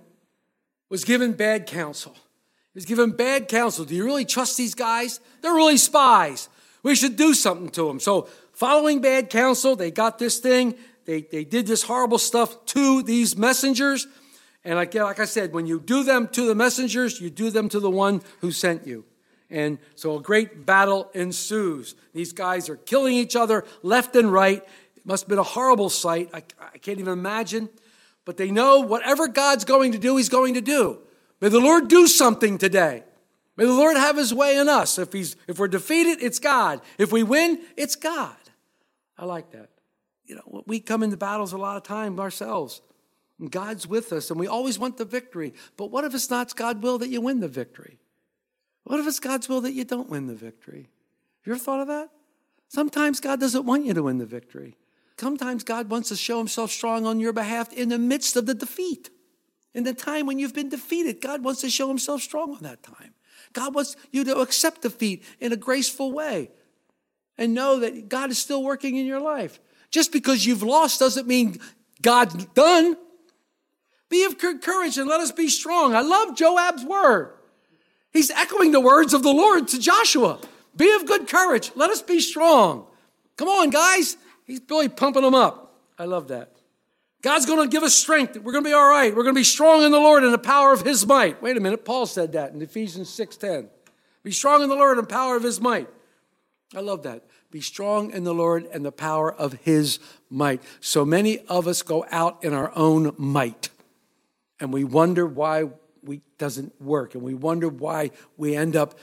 was 0.89 1.05
given 1.05 1.33
bad 1.33 1.67
counsel. 1.67 2.15
He 2.15 2.79
was 2.79 2.85
given 2.85 3.11
bad 3.11 3.49
counsel. 3.49 3.85
Do 3.85 3.95
you 3.95 4.05
really 4.05 4.25
trust 4.25 4.57
these 4.57 4.75
guys? 4.75 5.21
They're 5.43 5.55
really 5.55 5.77
spies. 5.77 6.49
We 6.83 6.95
should 6.95 7.17
do 7.17 7.35
something 7.35 7.69
to 7.71 7.89
them. 7.89 8.01
So, 8.01 8.29
following 8.53 9.01
bad 9.01 9.31
counsel, 9.31 9.75
they 9.75 9.91
got 9.91 10.19
this 10.19 10.39
thing. 10.39 10.75
They, 11.09 11.23
they 11.23 11.45
did 11.45 11.67
this 11.67 11.85
horrible 11.85 12.19
stuff 12.19 12.67
to 12.67 13.03
these 13.03 13.35
messengers. 13.35 14.07
And 14.63 14.75
like, 14.75 14.93
like 14.93 15.19
I 15.19 15.25
said, 15.25 15.55
when 15.55 15.67
you 15.67 15.81
do 15.81 16.05
them 16.05 16.29
to 16.33 16.45
the 16.45 16.55
messengers, 16.55 17.19
you 17.19 17.31
do 17.31 17.49
them 17.49 17.71
to 17.71 17.81
the 17.81 17.91
one 17.91 18.21
who 18.43 18.53
sent 18.53 18.87
you. 18.87 19.07
And 19.49 19.79
so 19.95 20.19
a 20.19 20.21
great 20.21 20.67
battle 20.67 21.11
ensues. 21.15 21.95
These 22.13 22.35
guys 22.35 22.69
are 22.69 22.77
killing 22.77 23.15
each 23.15 23.37
other 23.37 23.65
left 23.83 24.17
and 24.17 24.31
right. 24.31 24.63
It 24.97 25.07
must 25.07 25.25
have 25.25 25.29
been 25.31 25.39
a 25.39 25.43
horrible 25.43 25.89
sight. 25.89 26.29
I, 26.35 26.43
I 26.61 26.77
can't 26.77 26.99
even 26.99 27.15
imagine. 27.15 27.71
But 28.27 28.37
they 28.37 28.51
know 28.51 28.81
whatever 28.81 29.29
God's 29.29 29.65
going 29.65 29.93
to 29.93 29.99
do, 29.99 30.19
He's 30.19 30.29
going 30.29 30.53
to 30.55 30.61
do. 30.61 30.99
May 31.41 31.49
the 31.49 31.59
Lord 31.59 31.89
do 31.89 32.07
something 32.07 32.59
today. 32.59 33.03
May 33.57 33.65
the 33.65 33.73
Lord 33.73 33.97
have 33.97 34.19
His 34.19 34.35
way 34.35 34.59
in 34.59 34.69
us. 34.69 34.99
If, 34.99 35.15
he's, 35.15 35.37
if 35.47 35.59
we're 35.59 35.69
defeated, 35.69 36.23
it's 36.23 36.39
God. 36.39 36.83
If 36.99 37.13
we 37.13 37.23
win, 37.23 37.61
it's 37.79 37.97
God. 37.97 38.37
I 39.17 39.25
like 39.25 39.53
that 39.53 39.71
you 40.29 40.37
know, 40.37 40.63
we 40.67 40.79
come 40.79 41.03
into 41.03 41.17
battles 41.17 41.53
a 41.53 41.59
lot 41.59 41.77
of 41.77 41.83
time 41.83 42.21
ourselves. 42.21 42.83
And 43.41 43.51
God's 43.51 43.87
with 43.87 44.13
us, 44.13 44.31
and 44.31 44.39
we 44.39 44.47
always 44.47 44.79
want 44.79 44.97
the 44.97 45.05
victory. 45.05 45.55
But 45.77 45.91
what 45.91 46.05
if 46.05 46.15
it's 46.15 46.31
not 46.31 46.55
God's 46.55 46.83
will 46.83 46.99
that 46.99 47.09
you 47.09 47.21
win 47.21 47.41
the 47.41 47.49
victory? 47.49 47.99
What 48.85 49.01
if 49.01 49.07
it's 49.07 49.21
God's 49.21 49.49
will 49.49 49.61
that 49.63 49.73
you 49.73 49.85
don't 49.85 50.11
win 50.11 50.27
the 50.27 50.35
victory? 50.35 50.89
Have 51.41 51.47
you 51.47 51.53
ever 51.55 51.63
thought 51.63 51.81
of 51.81 51.89
that? 51.89 52.11
Sometimes 52.69 53.21
God 53.21 53.41
doesn't 53.41 53.65
want 53.65 53.87
you 53.87 53.95
to 53.95 54.03
win 54.03 54.19
the 54.19 54.27
victory. 54.27 54.77
Sometimes 55.19 55.65
God 55.65 55.89
wants 55.89 56.11
to 56.11 56.17
show 56.17 56.39
himself 56.39 56.71
strong 56.71 57.07
on 57.07 57.21
your 57.21 57.33
behalf 57.33 57.73
in 57.73 57.89
the 57.89 57.99
midst 57.99 58.37
of 58.37 58.47
the 58.47 58.55
defeat. 58.55 59.11
In 59.75 59.85
the 59.85 59.95
time 59.95 60.27
when 60.27 60.39
you've 60.39 60.55
been 60.55 60.69
defeated, 60.69 61.21
God 61.21 61.43
wants 61.43 61.61
to 61.63 61.71
show 61.71 61.89
himself 61.89 62.23
strong 62.23 62.55
on 62.55 62.63
that 62.63 62.83
time. 62.83 63.15
God 63.53 63.75
wants 63.75 63.97
you 64.11 64.25
to 64.25 64.39
accept 64.39 64.83
defeat 64.83 65.25
in 65.41 65.53
a 65.53 65.57
graceful 65.57 66.13
way 66.13 66.51
and 67.37 67.55
know 67.55 67.79
that 67.81 68.09
God 68.09 68.31
is 68.31 68.39
still 68.39 68.63
working 68.63 68.97
in 68.97 69.07
your 69.07 69.21
life. 69.21 69.61
Just 69.91 70.13
because 70.13 70.45
you've 70.45 70.63
lost 70.63 71.01
doesn't 71.01 71.27
mean 71.27 71.59
God's 72.03 72.45
done. 72.47 72.97
Be 74.09 74.25
of 74.25 74.39
good 74.39 74.63
courage 74.63 74.99
and 74.99 75.09
let 75.09 75.21
us 75.21 75.33
be 75.33 75.49
strong. 75.49 75.95
I 75.95 76.01
love 76.01 76.37
Joab's 76.37 76.85
word. 76.85 77.35
He's 78.13 78.31
echoing 78.31 78.73
the 78.73 78.81
words 78.81 79.13
of 79.13 79.23
the 79.23 79.33
Lord 79.33 79.69
to 79.69 79.79
Joshua. 79.79 80.41
Be 80.77 80.93
of 80.95 81.07
good 81.07 81.29
courage. 81.29 81.73
Let 81.75 81.91
us 81.91 82.03
be 82.03 82.21
strong. 82.21 82.87
Come 83.37 83.49
on, 83.49 83.71
guys. 83.71 84.17
He's 84.45 84.61
really 84.69 84.89
pumping 84.89 85.23
them 85.23 85.35
up. 85.35 85.81
I 85.99 86.05
love 86.05 86.29
that. 86.29 86.53
God's 87.21 87.47
going 87.47 87.69
to 87.69 87.69
give 87.69 87.83
us 87.83 87.95
strength. 87.95 88.37
We're 88.37 88.53
going 88.53 88.65
to 88.65 88.71
be 88.71 88.75
all 88.75 88.89
right. 88.89 89.15
We're 89.15 89.25
going 89.25 89.35
to 89.35 89.41
be 89.41 89.45
strong 89.45 89.83
in 89.83 89.91
the 89.91 89.99
Lord 89.99 90.23
and 90.23 90.33
the 90.33 90.39
power 90.39 90.73
of 90.73 90.83
his 90.83 91.07
might. 91.07 91.43
Wait 91.43 91.57
a 91.57 91.61
minute. 91.61 91.85
Paul 91.85 92.07
said 92.07 92.33
that 92.33 92.53
in 92.53 92.63
Ephesians 92.63 93.11
6:10. 93.11 93.69
Be 94.23 94.31
strong 94.31 94.63
in 94.63 94.69
the 94.69 94.77
Lord 94.77 94.99
and 94.99 95.09
power 95.09 95.37
of 95.37 95.43
his 95.43 95.61
might. 95.61 95.89
I 96.77 96.81
love 96.81 97.03
that. 97.03 97.25
Be 97.51 97.61
strong 97.61 98.11
in 98.11 98.25
the 98.25 98.35
Lord 98.35 98.69
and 98.73 98.85
the 98.85 98.93
power 98.93 99.33
of 99.33 99.55
his 99.55 99.99
might. 100.29 100.63
So 100.81 101.05
many 101.05 101.39
of 101.47 101.67
us 101.67 101.83
go 101.83 102.05
out 102.11 102.45
in 102.45 102.53
our 102.53 102.71
own 102.77 103.15
might 103.17 103.71
and 104.61 104.73
we 104.73 104.85
wonder 104.85 105.27
why 105.27 105.71
we 106.03 106.21
doesn't 106.37 106.81
work 106.81 107.15
and 107.15 107.23
we 107.23 107.35
wonder 107.35 107.69
why 107.69 108.11
we 108.37 108.55
end 108.55 108.77
up 108.77 108.99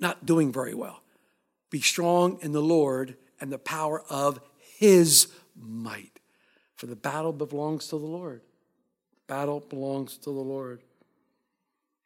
not 0.00 0.24
doing 0.24 0.52
very 0.52 0.74
well. 0.74 1.02
Be 1.70 1.80
strong 1.80 2.38
in 2.40 2.52
the 2.52 2.62
Lord 2.62 3.16
and 3.40 3.52
the 3.52 3.58
power 3.58 4.02
of 4.08 4.40
his 4.78 5.28
might. 5.56 6.20
For 6.76 6.86
the 6.86 6.96
battle 6.96 7.32
belongs 7.32 7.88
to 7.88 7.98
the 7.98 8.06
Lord. 8.06 8.40
The 9.10 9.34
battle 9.34 9.60
belongs 9.60 10.16
to 10.18 10.30
the 10.30 10.30
Lord. 10.30 10.80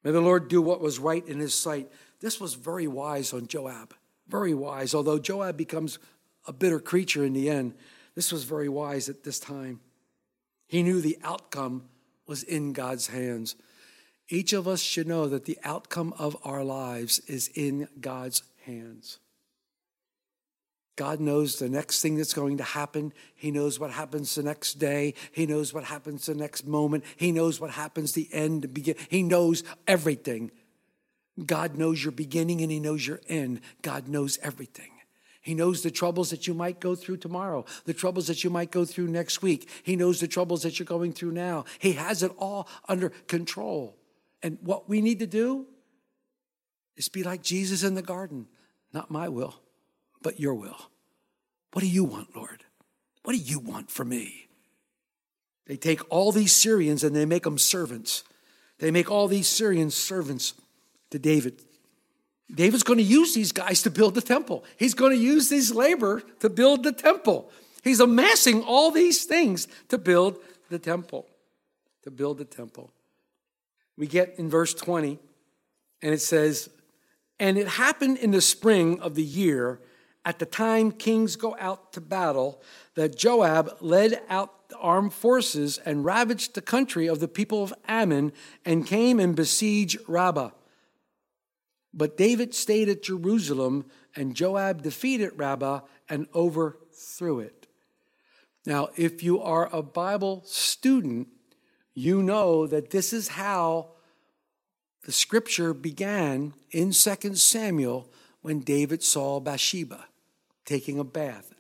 May 0.03 0.11
the 0.11 0.21
Lord 0.21 0.49
do 0.49 0.61
what 0.61 0.81
was 0.81 0.99
right 0.99 1.27
in 1.27 1.39
his 1.39 1.55
sight. 1.55 1.91
This 2.21 2.41
was 2.41 2.55
very 2.55 2.89
wise 2.89 3.33
on 3.33 3.47
Joab. 3.47 3.95
Very 4.33 4.55
wise. 4.55 4.95
Although 4.95 5.19
Joab 5.19 5.59
becomes 5.59 5.99
a 6.47 6.55
bitter 6.55 6.81
creature 6.81 7.23
in 7.23 7.35
the 7.35 7.51
end, 7.51 7.75
this 8.15 8.33
was 8.33 8.45
very 8.45 8.69
wise 8.69 9.11
at 9.11 9.25
this 9.25 9.39
time. 9.39 9.81
He 10.67 10.83
knew 10.83 11.03
the 11.03 11.19
outcome 11.23 11.85
was 12.27 12.43
in 12.43 12.73
God's 12.73 13.09
hands. 13.09 13.57
Each 14.31 14.55
of 14.55 14.67
us 14.67 14.81
should 14.81 15.07
know 15.07 15.29
that 15.29 15.45
the 15.45 15.59
outcome 15.65 16.15
of 16.19 16.35
our 16.45 16.65
lives 16.65 17.19
is 17.27 17.49
in 17.55 17.89
God's 18.01 18.43
hands. 18.65 19.19
God 20.97 21.21
knows 21.21 21.59
the 21.59 21.69
next 21.69 22.01
thing 22.01 22.17
that's 22.17 22.33
going 22.33 22.57
to 22.57 22.65
happen. 22.65 23.13
He 23.35 23.51
knows 23.51 23.79
what 23.79 23.91
happens 23.91 24.35
the 24.35 24.43
next 24.43 24.75
day. 24.75 25.13
He 25.33 25.45
knows 25.45 25.75
what 25.75 25.85
happens 25.85 26.25
the 26.25 26.35
next 26.35 26.67
moment. 26.67 27.05
He 27.17 27.33
knows 27.33 27.61
what 27.61 27.71
happens 27.71 28.13
the 28.13 28.31
end, 28.33 28.73
begin. 28.73 28.95
He 29.11 29.23
knows 29.23 29.63
everything. 29.87 30.53
God 31.45 31.77
knows 31.77 32.03
your 32.03 32.13
beginning 32.13 32.61
and 32.61 32.71
He 32.71 32.81
knows 32.81 33.07
your 33.07 33.21
end. 33.29 33.61
God 33.83 34.09
knows 34.09 34.39
everything. 34.43 34.91
He 35.41 35.55
knows 35.55 35.83
the 35.83 35.91
troubles 35.91 36.31
that 36.31 36.47
you 36.47 36.55
might 36.55 36.79
go 36.79 36.95
through 36.95 37.17
tomorrow, 37.17 37.65
the 37.85 37.95
troubles 37.95 38.29
that 38.29 38.45
you 38.45 38.51
might 38.51 38.71
go 38.71 38.85
through 38.85 39.09
next 39.09 39.43
week. 39.43 39.69
He 39.83 39.97
knows 39.97 40.21
the 40.21 40.29
troubles 40.29 40.63
that 40.63 40.79
you're 40.79 40.87
going 40.87 41.13
through 41.13 41.33
now. 41.33 41.65
He 41.81 41.93
has 41.95 42.23
it 42.23 42.31
all 42.39 42.69
under 42.89 43.09
control. 43.27 43.97
And 44.43 44.59
what 44.63 44.89
we 44.89 45.01
need 45.01 45.19
to 45.19 45.27
do 45.27 45.67
is 46.97 47.09
be 47.09 47.25
like 47.25 47.43
Jesus 47.43 47.83
in 47.83 47.95
the 47.95 48.03
garden. 48.03 48.47
Not 48.93 49.11
my 49.11 49.29
will, 49.29 49.61
but 50.23 50.39
your 50.39 50.55
will. 50.55 50.91
What 51.73 51.83
do 51.83 51.89
you 51.89 52.05
want, 52.05 52.37
Lord? 52.37 52.63
What 53.25 53.33
do 53.33 53.39
you 53.39 53.59
want 53.59 53.91
from 53.91 54.11
me? 54.11 54.49
They 55.67 55.77
take 55.77 56.01
all 56.09 56.31
these 56.31 56.53
Syrians 56.53 57.03
and 57.03 57.17
they 57.17 57.25
make 57.25 57.45
them 57.45 57.59
servants. 57.59 58.23
They 58.79 58.91
make 58.91 59.11
all 59.11 59.27
these 59.27 59.49
Syrians 59.49 59.95
servants 59.95 60.55
to 61.13 61.19
David. 61.19 61.63
David's 62.55 62.83
going 62.83 62.99
to 62.99 63.05
use 63.05 63.35
these 63.35 63.53
guys 63.53 63.83
to 63.83 63.91
build 63.91 64.15
the 64.15 64.21
temple. 64.21 64.65
He's 64.77 64.95
going 64.95 65.13
to 65.13 65.19
use 65.19 65.49
these 65.49 65.73
labor 65.73 66.23
to 66.41 66.51
build 66.51 66.83
the 66.83 66.93
temple. 66.93 67.51
He's 67.83 68.01
amassing 68.01 68.63
all 68.63 68.91
these 68.91 69.25
things 69.25 69.69
to 69.89 69.97
build 69.97 70.39
the 70.69 70.79
temple. 70.79 71.27
To 72.03 72.11
build 72.11 72.39
the 72.39 72.45
temple. 72.45 72.93
We 73.97 74.07
get 74.07 74.35
in 74.39 74.51
verse 74.51 74.75
20, 74.75 75.19
and 76.03 76.15
it 76.15 76.21
says, 76.21 76.69
And 77.39 77.57
it 77.57 77.69
happened 77.69 78.19
in 78.19 78.31
the 78.31 78.41
spring 78.41 79.01
of 79.01 79.15
the 79.15 79.23
year, 79.23 79.81
at 80.25 80.39
the 80.39 80.47
time 80.47 80.93
kings 80.93 81.37
go 81.37 81.57
out 81.59 81.93
to 81.95 82.01
battle, 82.01 82.63
that 82.95 83.17
Joab 83.17 83.77
led 83.81 84.21
out 84.29 84.69
the 84.69 84.77
armed 84.79 85.13
forces 85.13 85.79
and 85.79 86.05
ravaged 86.05 86.55
the 86.55 86.63
country 86.63 87.07
of 87.07 87.21
the 87.21 87.29
people 87.29 87.63
of 87.63 87.75
Ammon 87.89 88.33
and 88.65 88.87
came 88.87 89.19
and 89.19 89.35
besieged 89.35 89.99
Rabbah. 90.07 90.51
But 91.95 92.17
David 92.17 92.55
stayed 92.55 92.89
at 92.89 93.03
Jerusalem, 93.03 93.87
and 94.17 94.35
Joab 94.35 94.83
defeated 94.83 95.33
Rabbah 95.37 95.81
and 96.09 96.27
overthrew 96.35 97.41
it. 97.41 97.67
Now, 98.65 98.89
if 98.97 99.23
you 99.23 99.41
are 99.41 99.69
a 99.75 99.83
Bible 99.83 100.43
student, 100.45 101.29
you 101.95 102.23
know 102.23 102.67
that 102.67 102.91
this 102.91 103.13
is 103.13 103.29
how 103.29 103.91
the 105.05 105.13
scripture 105.13 105.75
began 105.75 106.55
in 106.71 106.93
2 106.93 107.35
Samuel 107.35 108.09
when 108.41 108.61
David 108.61 109.03
saw 109.03 109.41
Bathsheba 109.41 110.07
taking 110.65 110.99
a 110.99 111.05
bath. 111.05 111.53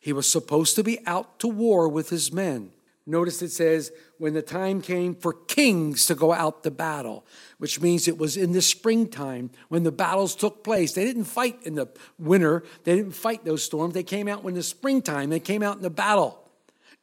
He 0.00 0.12
was 0.12 0.28
supposed 0.28 0.76
to 0.76 0.82
be 0.82 0.98
out 1.06 1.38
to 1.40 1.48
war 1.48 1.88
with 1.88 2.08
his 2.08 2.32
men. 2.32 2.72
Notice 3.10 3.42
it 3.42 3.50
says, 3.50 3.90
when 4.18 4.34
the 4.34 4.42
time 4.42 4.80
came 4.80 5.16
for 5.16 5.32
kings 5.32 6.06
to 6.06 6.14
go 6.14 6.32
out 6.32 6.62
to 6.62 6.70
battle, 6.70 7.26
which 7.58 7.80
means 7.80 8.06
it 8.06 8.18
was 8.18 8.36
in 8.36 8.52
the 8.52 8.62
springtime 8.62 9.50
when 9.68 9.82
the 9.82 9.90
battles 9.90 10.36
took 10.36 10.62
place. 10.62 10.92
They 10.92 11.04
didn't 11.04 11.24
fight 11.24 11.58
in 11.64 11.74
the 11.74 11.88
winter, 12.20 12.62
they 12.84 12.94
didn't 12.94 13.16
fight 13.16 13.44
those 13.44 13.64
storms. 13.64 13.94
They 13.94 14.04
came 14.04 14.28
out 14.28 14.44
in 14.44 14.54
the 14.54 14.62
springtime, 14.62 15.28
they 15.28 15.40
came 15.40 15.60
out 15.60 15.76
in 15.76 15.82
the 15.82 15.90
battle. 15.90 16.38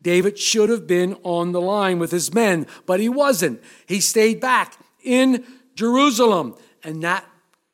David 0.01 0.39
should 0.39 0.69
have 0.69 0.87
been 0.87 1.17
on 1.23 1.51
the 1.51 1.59
line 1.59 1.99
with 1.99 2.11
his 2.11 2.33
men, 2.33 2.67
but 2.85 3.01
he 3.01 3.09
wasn't. 3.09 3.61
He 3.85 3.99
stayed 3.99 4.39
back 4.39 4.77
in 5.03 5.43
Jerusalem, 5.75 6.55
and 6.85 7.03
that 7.03 7.25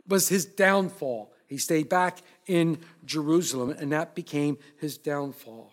was 0.08 0.30
his 0.30 0.46
downfall. 0.46 1.32
He 1.46 1.60
stayed 1.60 1.88
back 1.88 2.18
in 2.48 2.80
Jerusalem, 3.06 3.75
and 3.78 3.92
that 3.92 4.16
became 4.16 4.58
his 4.80 4.98
downfall. 4.98 5.73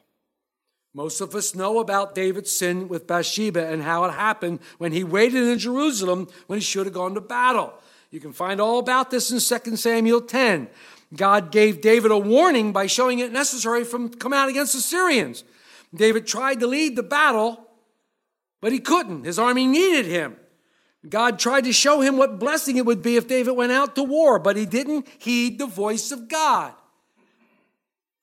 Most 0.93 1.21
of 1.21 1.35
us 1.35 1.55
know 1.55 1.79
about 1.79 2.15
David's 2.15 2.51
sin 2.51 2.89
with 2.89 3.07
Bathsheba 3.07 3.69
and 3.69 3.83
how 3.83 4.05
it 4.05 4.13
happened 4.13 4.59
when 4.79 4.93
he 4.93 5.05
waited 5.05 5.45
in 5.45 5.59
Jerusalem 5.59 6.29
when 6.49 6.59
he 6.59 6.65
should 6.65 6.87
have 6.87 6.95
gone 6.95 7.15
to 7.15 7.21
battle. 7.21 7.75
You 8.11 8.19
can 8.19 8.33
find 8.33 8.61
all 8.61 8.81
about 8.81 9.11
this 9.11 9.31
in 9.31 9.61
2 9.61 9.77
Samuel 9.77 10.21
10. 10.21 10.69
God 11.15 11.53
gave 11.53 11.81
David 11.81 12.11
a 12.11 12.19
warning 12.19 12.73
by 12.73 12.87
showing 12.87 13.21
it 13.21 13.33
necessary 13.33 13.85
from 13.85 14.09
come 14.09 14.33
out 14.33 14.49
against 14.49 14.73
the 14.73 14.81
Syrians. 14.81 15.45
David 15.95 16.27
tried 16.27 16.61
to 16.61 16.67
lead 16.67 16.97
the 16.97 17.03
battle, 17.03 17.67
but 18.61 18.73
he 18.73 18.81
couldn't. 18.81 19.25
His 19.25 19.39
army 19.39 19.67
needed 19.67 20.07
him. 20.07 20.37
God 21.09 21.39
tried 21.39 21.65
to 21.65 21.73
show 21.73 22.01
him 22.01 22.17
what 22.17 22.39
blessing 22.39 22.77
it 22.77 22.85
would 22.85 23.03
be 23.03 23.17
if 23.17 23.27
David 23.27 23.53
went 23.53 23.73
out 23.73 23.95
to 23.95 24.03
war, 24.03 24.39
but 24.39 24.57
he 24.57 24.67
didn't 24.67 25.07
heed 25.19 25.59
the 25.59 25.67
voice 25.67 26.13
of 26.13 26.29
God. 26.29 26.75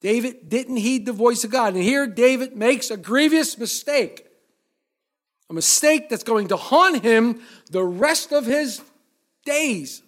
David 0.01 0.50
didn't 0.50 0.77
heed 0.77 1.06
the 1.06 1.13
voice 1.13 1.44
of 1.44 1.51
God. 1.51 1.74
And 1.74 1.84
here 1.84 2.08
David 2.08 2.56
makes 2.56 2.92
a 2.92 2.98
grievous 2.98 3.58
mistake. 3.58 4.25
A 5.50 5.54
mistake 5.54 6.10
that's 6.10 6.24
going 6.24 6.50
to 6.50 6.58
haunt 6.58 7.04
him 7.04 7.42
the 7.72 7.84
rest 7.84 8.32
of 8.32 8.46
his 8.46 8.82
days. 9.46 10.04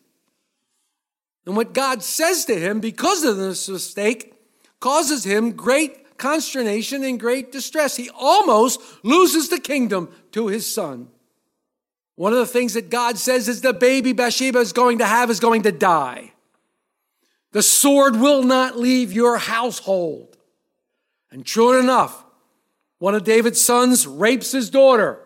And 1.46 1.56
what 1.56 1.74
God 1.74 2.04
says 2.04 2.46
to 2.46 2.60
him 2.60 2.80
because 2.80 3.24
of 3.24 3.38
this 3.38 3.70
mistake 3.70 4.34
causes 4.80 5.24
him 5.24 5.54
great 5.54 6.18
consternation 6.18 7.04
and 7.04 7.20
great 7.20 7.52
distress. 7.52 7.96
He 7.96 8.10
almost 8.10 8.82
loses 9.04 9.50
the 9.50 9.60
kingdom 9.60 10.14
to 10.34 10.48
his 10.48 10.72
son. 10.72 11.08
One 12.16 12.34
of 12.34 12.40
the 12.40 12.46
things 12.46 12.74
that 12.74 12.90
God 12.90 13.18
says 13.18 13.48
is 13.48 13.62
the 13.62 13.74
baby 13.74 14.12
Bathsheba 14.12 14.60
is 14.60 14.74
going 14.74 14.98
to 15.00 15.06
have 15.06 15.30
is 15.30 15.40
going 15.40 15.64
to 15.64 15.72
die. 15.72 16.34
The 17.52 17.64
sword 17.64 18.16
will 18.16 18.44
not 18.44 18.78
leave 18.78 19.12
your 19.12 19.38
household. 19.38 20.38
And 21.32 21.46
true 21.46 21.80
enough, 21.80 22.24
one 23.00 23.16
of 23.16 23.24
David's 23.24 23.62
sons 23.62 24.06
rapes 24.06 24.52
his 24.52 24.70
daughter. 24.70 25.20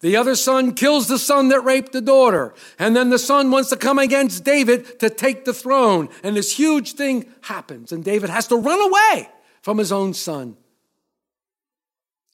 The 0.00 0.16
other 0.16 0.36
son 0.36 0.74
kills 0.74 1.08
the 1.08 1.18
son 1.18 1.48
that 1.48 1.60
raped 1.60 1.92
the 1.92 2.00
daughter. 2.00 2.54
And 2.78 2.94
then 2.94 3.10
the 3.10 3.18
son 3.18 3.50
wants 3.50 3.70
to 3.70 3.76
come 3.76 3.98
against 3.98 4.44
David 4.44 5.00
to 5.00 5.10
take 5.10 5.44
the 5.44 5.52
throne. 5.52 6.08
And 6.22 6.36
this 6.36 6.56
huge 6.56 6.92
thing 6.92 7.26
happens. 7.42 7.90
And 7.90 8.04
David 8.04 8.30
has 8.30 8.46
to 8.48 8.56
run 8.56 8.80
away 8.80 9.28
from 9.60 9.78
his 9.78 9.90
own 9.90 10.14
son. 10.14 10.56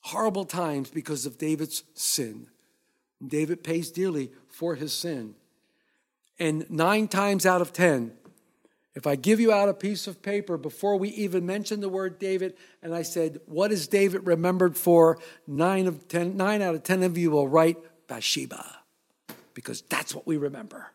Horrible 0.02 0.44
times 0.44 0.90
because 0.90 1.24
of 1.24 1.38
David's 1.38 1.82
sin. 1.94 2.48
David 3.26 3.64
pays 3.64 3.90
dearly 3.90 4.30
for 4.48 4.74
his 4.74 4.92
sin. 4.92 5.34
And 6.38 6.68
nine 6.70 7.08
times 7.08 7.46
out 7.46 7.62
of 7.62 7.72
ten, 7.72 8.12
if 8.94 9.06
I 9.06 9.16
give 9.16 9.40
you 9.40 9.52
out 9.52 9.68
a 9.68 9.74
piece 9.74 10.06
of 10.06 10.22
paper 10.22 10.56
before 10.56 10.96
we 10.96 11.08
even 11.10 11.44
mention 11.44 11.80
the 11.80 11.88
word 11.88 12.18
David, 12.18 12.54
and 12.82 12.94
I 12.94 13.02
said, 13.02 13.40
What 13.46 13.72
is 13.72 13.88
David 13.88 14.26
remembered 14.26 14.76
for? 14.76 15.18
Nine, 15.46 15.86
of 15.86 16.06
ten, 16.06 16.36
nine 16.36 16.62
out 16.62 16.74
of 16.74 16.84
ten 16.84 17.02
of 17.02 17.18
you 17.18 17.32
will 17.32 17.48
write 17.48 17.76
Bathsheba, 18.06 18.64
because 19.52 19.82
that's 19.82 20.14
what 20.14 20.26
we 20.26 20.36
remember. 20.36 20.92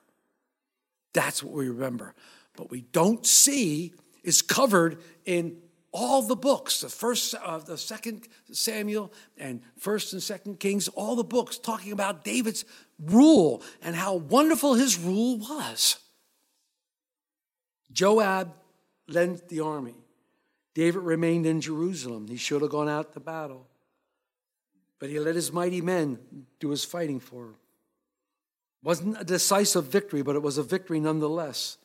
That's 1.13 1.43
what 1.43 1.53
we 1.53 1.67
remember. 1.67 2.15
But 2.55 2.71
we 2.71 2.81
don't 2.81 3.25
see 3.25 3.93
is 4.23 4.41
covered 4.41 4.99
in 5.25 5.57
all 5.91 6.21
the 6.21 6.35
books 6.35 6.81
the 6.81 6.89
first 6.89 7.33
uh, 7.33 7.57
the 7.57 7.77
second 7.77 8.27
samuel 8.51 9.11
and 9.37 9.61
first 9.77 10.13
and 10.13 10.21
second 10.21 10.59
kings 10.59 10.87
all 10.89 11.15
the 11.15 11.23
books 11.23 11.57
talking 11.57 11.91
about 11.91 12.23
david's 12.23 12.63
rule 12.99 13.63
and 13.81 13.95
how 13.95 14.13
wonderful 14.13 14.75
his 14.75 14.99
rule 14.99 15.39
was 15.39 15.97
Joab 17.91 18.53
led 19.07 19.47
the 19.49 19.61
army. 19.61 19.95
David 20.75 21.01
remained 21.01 21.45
in 21.45 21.61
Jerusalem. 21.61 22.27
He 22.27 22.37
should 22.37 22.61
have 22.61 22.71
gone 22.71 22.89
out 22.89 23.13
to 23.13 23.19
battle. 23.19 23.67
But 24.99 25.09
he 25.09 25.19
let 25.19 25.35
his 25.35 25.51
mighty 25.51 25.81
men 25.81 26.19
do 26.59 26.69
his 26.69 26.85
fighting 26.85 27.19
for 27.19 27.45
him. 27.45 27.55
Wasn't 28.83 29.19
a 29.19 29.25
decisive 29.25 29.85
victory, 29.85 30.21
but 30.21 30.35
it 30.35 30.41
was 30.41 30.57
a 30.57 30.63
victory 30.63 30.99
nonetheless. 30.99 31.77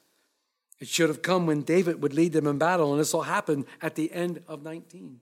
It 0.80 0.88
should 0.88 1.08
have 1.08 1.22
come 1.22 1.46
when 1.46 1.62
David 1.62 2.02
would 2.02 2.12
lead 2.12 2.32
them 2.32 2.46
in 2.46 2.58
battle, 2.58 2.92
and 2.92 3.00
this 3.00 3.14
all 3.14 3.22
happened 3.22 3.64
at 3.80 3.94
the 3.94 4.12
end 4.12 4.42
of 4.46 4.62
19. 4.62 5.20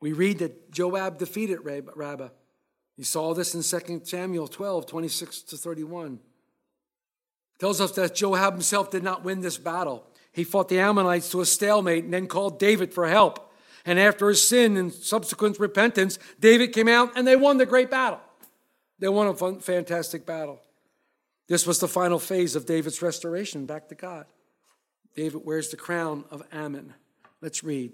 We 0.00 0.12
read 0.12 0.38
that 0.38 0.70
Joab 0.70 1.18
defeated 1.18 1.60
Rabbah. 1.64 2.28
You 2.96 3.04
saw 3.04 3.34
this 3.34 3.54
in 3.54 3.62
2 3.62 4.02
Samuel 4.04 4.46
12, 4.46 4.86
26 4.86 5.42
to 5.42 5.56
31 5.56 6.20
tells 7.58 7.80
us 7.80 7.92
that 7.92 8.14
Joab 8.14 8.54
himself 8.54 8.90
did 8.90 9.02
not 9.02 9.24
win 9.24 9.40
this 9.40 9.58
battle. 9.58 10.06
He 10.32 10.44
fought 10.44 10.68
the 10.68 10.78
Ammonites 10.78 11.30
to 11.30 11.40
a 11.40 11.46
stalemate 11.46 12.04
and 12.04 12.12
then 12.12 12.26
called 12.26 12.58
David 12.58 12.92
for 12.92 13.08
help. 13.08 13.52
And 13.86 13.98
after 13.98 14.28
his 14.28 14.46
sin 14.46 14.76
and 14.76 14.92
subsequent 14.92 15.58
repentance, 15.58 16.18
David 16.40 16.72
came 16.72 16.88
out 16.88 17.12
and 17.16 17.26
they 17.26 17.36
won 17.36 17.56
the 17.56 17.66
great 17.66 17.90
battle. 17.90 18.20
They 18.98 19.08
won 19.08 19.28
a 19.28 19.34
fun, 19.34 19.60
fantastic 19.60 20.26
battle. 20.26 20.60
This 21.48 21.66
was 21.66 21.78
the 21.78 21.88
final 21.88 22.18
phase 22.18 22.56
of 22.56 22.66
David's 22.66 23.00
restoration 23.00 23.66
back 23.66 23.88
to 23.88 23.94
God. 23.94 24.26
David 25.14 25.42
wears 25.44 25.70
the 25.70 25.76
crown 25.76 26.24
of 26.30 26.42
Ammon. 26.52 26.94
Let's 27.40 27.62
read. 27.62 27.92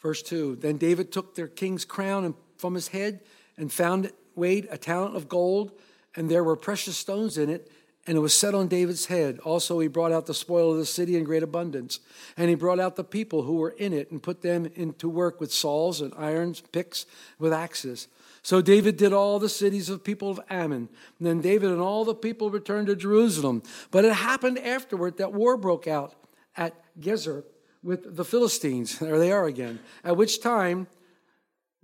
Verse 0.00 0.22
2 0.22 0.56
Then 0.56 0.76
David 0.76 1.12
took 1.12 1.34
their 1.34 1.48
king's 1.48 1.84
crown 1.84 2.34
from 2.56 2.74
his 2.74 2.88
head 2.88 3.20
and 3.56 3.72
found 3.72 4.06
it 4.06 4.14
weighed 4.34 4.68
a 4.70 4.78
talent 4.78 5.16
of 5.16 5.28
gold, 5.28 5.72
and 6.16 6.30
there 6.30 6.44
were 6.44 6.56
precious 6.56 6.96
stones 6.96 7.38
in 7.38 7.50
it 7.50 7.70
and 8.06 8.18
it 8.18 8.20
was 8.20 8.34
set 8.34 8.54
on 8.54 8.68
David's 8.68 9.06
head. 9.06 9.38
Also, 9.40 9.78
he 9.78 9.88
brought 9.88 10.12
out 10.12 10.26
the 10.26 10.34
spoil 10.34 10.72
of 10.72 10.76
the 10.76 10.84
city 10.84 11.16
in 11.16 11.24
great 11.24 11.42
abundance. 11.42 12.00
And 12.36 12.50
he 12.50 12.54
brought 12.54 12.78
out 12.78 12.96
the 12.96 13.04
people 13.04 13.42
who 13.42 13.56
were 13.56 13.70
in 13.70 13.94
it 13.94 14.10
and 14.10 14.22
put 14.22 14.42
them 14.42 14.70
into 14.74 15.08
work 15.08 15.40
with 15.40 15.52
saws 15.52 16.02
and 16.02 16.12
irons, 16.16 16.60
picks, 16.60 17.06
with 17.38 17.52
axes. 17.52 18.08
So 18.42 18.60
David 18.60 18.98
did 18.98 19.14
all 19.14 19.38
the 19.38 19.48
cities 19.48 19.88
of 19.88 20.04
people 20.04 20.28
of 20.30 20.38
Ammon. 20.50 20.90
And 21.18 21.26
then 21.26 21.40
David 21.40 21.70
and 21.70 21.80
all 21.80 22.04
the 22.04 22.14
people 22.14 22.50
returned 22.50 22.88
to 22.88 22.96
Jerusalem. 22.96 23.62
But 23.90 24.04
it 24.04 24.12
happened 24.12 24.58
afterward 24.58 25.16
that 25.16 25.32
war 25.32 25.56
broke 25.56 25.88
out 25.88 26.14
at 26.58 26.74
Gezer 27.00 27.44
with 27.82 28.16
the 28.16 28.24
Philistines. 28.24 28.98
There 29.00 29.18
they 29.18 29.32
are 29.32 29.46
again. 29.46 29.80
At 30.04 30.18
which 30.18 30.42
time, 30.42 30.88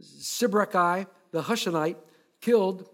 Sibbechai, 0.03 1.07
the 1.31 1.43
Hushathite, 1.43 1.97
killed 2.43 2.87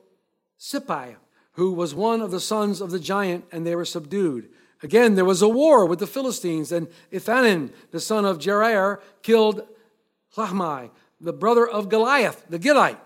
Sippai 0.60 1.16
who 1.56 1.72
was 1.72 1.94
one 1.94 2.20
of 2.20 2.30
the 2.30 2.40
sons 2.40 2.80
of 2.80 2.90
the 2.90 2.98
giant, 2.98 3.44
and 3.50 3.66
they 3.66 3.74
were 3.74 3.84
subdued. 3.84 4.48
Again, 4.82 5.14
there 5.14 5.24
was 5.24 5.40
a 5.40 5.48
war 5.48 5.86
with 5.86 5.98
the 5.98 6.06
Philistines, 6.06 6.70
and 6.70 6.86
Ithanan, 7.10 7.72
the 7.90 8.00
son 8.00 8.26
of 8.26 8.38
Jerair, 8.38 9.00
killed 9.22 9.62
Lahmi, 10.36 10.90
the 11.18 11.32
brother 11.32 11.66
of 11.66 11.88
Goliath, 11.88 12.44
the 12.50 12.58
Gittite, 12.58 12.98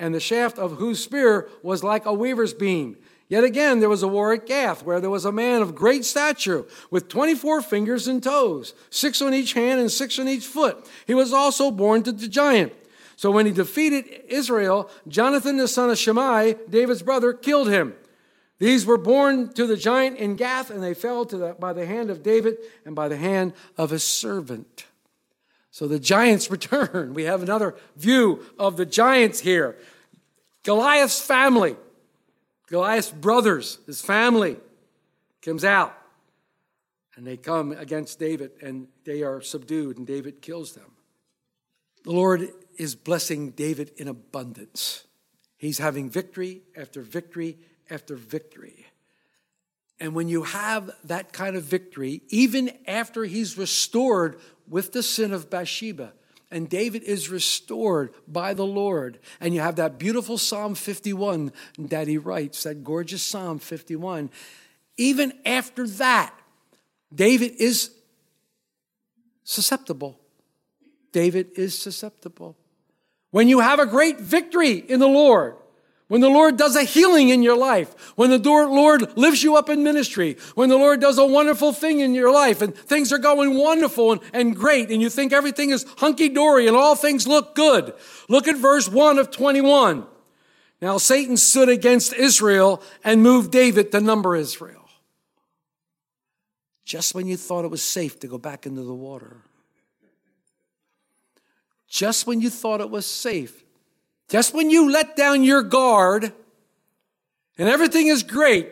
and 0.00 0.12
the 0.12 0.20
shaft 0.20 0.58
of 0.58 0.72
whose 0.72 1.02
spear 1.02 1.48
was 1.62 1.84
like 1.84 2.04
a 2.04 2.12
weaver's 2.12 2.52
beam. 2.52 2.96
Yet 3.28 3.44
again, 3.44 3.78
there 3.78 3.88
was 3.88 4.02
a 4.02 4.08
war 4.08 4.32
at 4.32 4.46
Gath, 4.46 4.84
where 4.84 5.00
there 5.00 5.08
was 5.08 5.24
a 5.24 5.32
man 5.32 5.62
of 5.62 5.76
great 5.76 6.04
stature, 6.04 6.66
with 6.90 7.08
24 7.08 7.62
fingers 7.62 8.08
and 8.08 8.20
toes, 8.20 8.74
six 8.90 9.22
on 9.22 9.32
each 9.32 9.52
hand 9.52 9.80
and 9.80 9.90
six 9.90 10.18
on 10.18 10.28
each 10.28 10.46
foot. 10.46 10.86
He 11.06 11.14
was 11.14 11.32
also 11.32 11.70
born 11.70 12.02
to 12.02 12.12
the 12.12 12.28
giant. 12.28 12.74
So 13.22 13.30
when 13.30 13.46
he 13.46 13.52
defeated 13.52 14.24
Israel, 14.26 14.90
Jonathan 15.06 15.56
the 15.56 15.68
son 15.68 15.90
of 15.90 15.96
Shimei, 15.96 16.56
David's 16.68 17.04
brother, 17.04 17.32
killed 17.32 17.68
him. 17.68 17.94
These 18.58 18.84
were 18.84 18.98
born 18.98 19.52
to 19.52 19.64
the 19.64 19.76
giant 19.76 20.16
in 20.16 20.34
Gath, 20.34 20.70
and 20.70 20.82
they 20.82 20.92
fell 20.92 21.24
to 21.26 21.36
the, 21.36 21.54
by 21.54 21.72
the 21.72 21.86
hand 21.86 22.10
of 22.10 22.24
David 22.24 22.56
and 22.84 22.96
by 22.96 23.06
the 23.06 23.16
hand 23.16 23.52
of 23.78 23.90
his 23.90 24.02
servant. 24.02 24.86
So 25.70 25.86
the 25.86 26.00
giants 26.00 26.50
return. 26.50 27.14
We 27.14 27.22
have 27.22 27.44
another 27.44 27.76
view 27.94 28.44
of 28.58 28.76
the 28.76 28.86
giants 28.86 29.38
here. 29.38 29.76
Goliath's 30.64 31.20
family, 31.20 31.76
Goliath's 32.66 33.12
brothers, 33.12 33.78
his 33.86 34.02
family 34.02 34.56
comes 35.42 35.64
out. 35.64 35.96
And 37.14 37.24
they 37.24 37.36
come 37.36 37.70
against 37.70 38.18
David, 38.18 38.50
and 38.60 38.88
they 39.04 39.22
are 39.22 39.40
subdued, 39.40 39.98
and 39.98 40.08
David 40.08 40.42
kills 40.42 40.72
them. 40.72 40.90
The 42.04 42.10
Lord 42.10 42.48
is 42.76 42.94
blessing 42.94 43.50
David 43.50 43.92
in 43.96 44.08
abundance. 44.08 45.04
He's 45.56 45.78
having 45.78 46.10
victory 46.10 46.62
after 46.76 47.02
victory 47.02 47.58
after 47.90 48.16
victory. 48.16 48.86
And 50.00 50.14
when 50.14 50.28
you 50.28 50.42
have 50.42 50.90
that 51.04 51.32
kind 51.32 51.54
of 51.54 51.62
victory, 51.62 52.22
even 52.28 52.72
after 52.88 53.24
he's 53.24 53.56
restored 53.56 54.40
with 54.68 54.92
the 54.92 55.02
sin 55.02 55.32
of 55.32 55.48
Bathsheba, 55.48 56.12
and 56.50 56.68
David 56.68 57.04
is 57.04 57.30
restored 57.30 58.12
by 58.26 58.52
the 58.52 58.66
Lord, 58.66 59.20
and 59.40 59.54
you 59.54 59.60
have 59.60 59.76
that 59.76 59.98
beautiful 59.98 60.38
Psalm 60.38 60.74
51 60.74 61.52
that 61.78 62.08
he 62.08 62.18
writes, 62.18 62.64
that 62.64 62.82
gorgeous 62.82 63.22
Psalm 63.22 63.58
51, 63.58 64.30
even 64.96 65.32
after 65.46 65.86
that, 65.86 66.34
David 67.14 67.52
is 67.58 67.92
susceptible. 69.44 70.18
David 71.12 71.50
is 71.56 71.78
susceptible. 71.78 72.56
When 73.30 73.48
you 73.48 73.60
have 73.60 73.78
a 73.78 73.86
great 73.86 74.20
victory 74.20 74.72
in 74.72 75.00
the 75.00 75.08
Lord, 75.08 75.56
when 76.08 76.20
the 76.20 76.28
Lord 76.28 76.58
does 76.58 76.76
a 76.76 76.82
healing 76.82 77.30
in 77.30 77.42
your 77.42 77.56
life, 77.56 78.12
when 78.16 78.28
the 78.28 78.38
Lord 78.38 79.16
lifts 79.16 79.42
you 79.42 79.56
up 79.56 79.70
in 79.70 79.82
ministry, 79.82 80.36
when 80.54 80.68
the 80.68 80.76
Lord 80.76 81.00
does 81.00 81.16
a 81.16 81.24
wonderful 81.24 81.72
thing 81.72 82.00
in 82.00 82.12
your 82.12 82.30
life 82.30 82.60
and 82.60 82.76
things 82.76 83.12
are 83.12 83.18
going 83.18 83.56
wonderful 83.56 84.12
and, 84.12 84.20
and 84.34 84.54
great 84.54 84.90
and 84.90 85.00
you 85.00 85.08
think 85.08 85.32
everything 85.32 85.70
is 85.70 85.86
hunky 85.96 86.28
dory 86.28 86.66
and 86.66 86.76
all 86.76 86.94
things 86.94 87.26
look 87.26 87.54
good. 87.54 87.94
Look 88.28 88.46
at 88.46 88.58
verse 88.58 88.90
1 88.90 89.18
of 89.18 89.30
21. 89.30 90.06
Now 90.82 90.98
Satan 90.98 91.38
stood 91.38 91.70
against 91.70 92.12
Israel 92.12 92.82
and 93.02 93.22
moved 93.22 93.50
David 93.50 93.90
to 93.92 94.00
number 94.02 94.36
Israel. 94.36 94.86
Just 96.84 97.14
when 97.14 97.26
you 97.26 97.38
thought 97.38 97.64
it 97.64 97.70
was 97.70 97.80
safe 97.80 98.20
to 98.20 98.26
go 98.26 98.36
back 98.36 98.66
into 98.66 98.82
the 98.82 98.92
water. 98.92 99.38
Just 101.92 102.26
when 102.26 102.40
you 102.40 102.50
thought 102.50 102.80
it 102.80 102.90
was 102.90 103.06
safe 103.06 103.62
just 104.32 104.54
when 104.54 104.70
you 104.70 104.90
let 104.90 105.14
down 105.14 105.44
your 105.44 105.62
guard 105.62 106.32
and 107.58 107.68
everything 107.68 108.06
is 108.06 108.22
great 108.22 108.66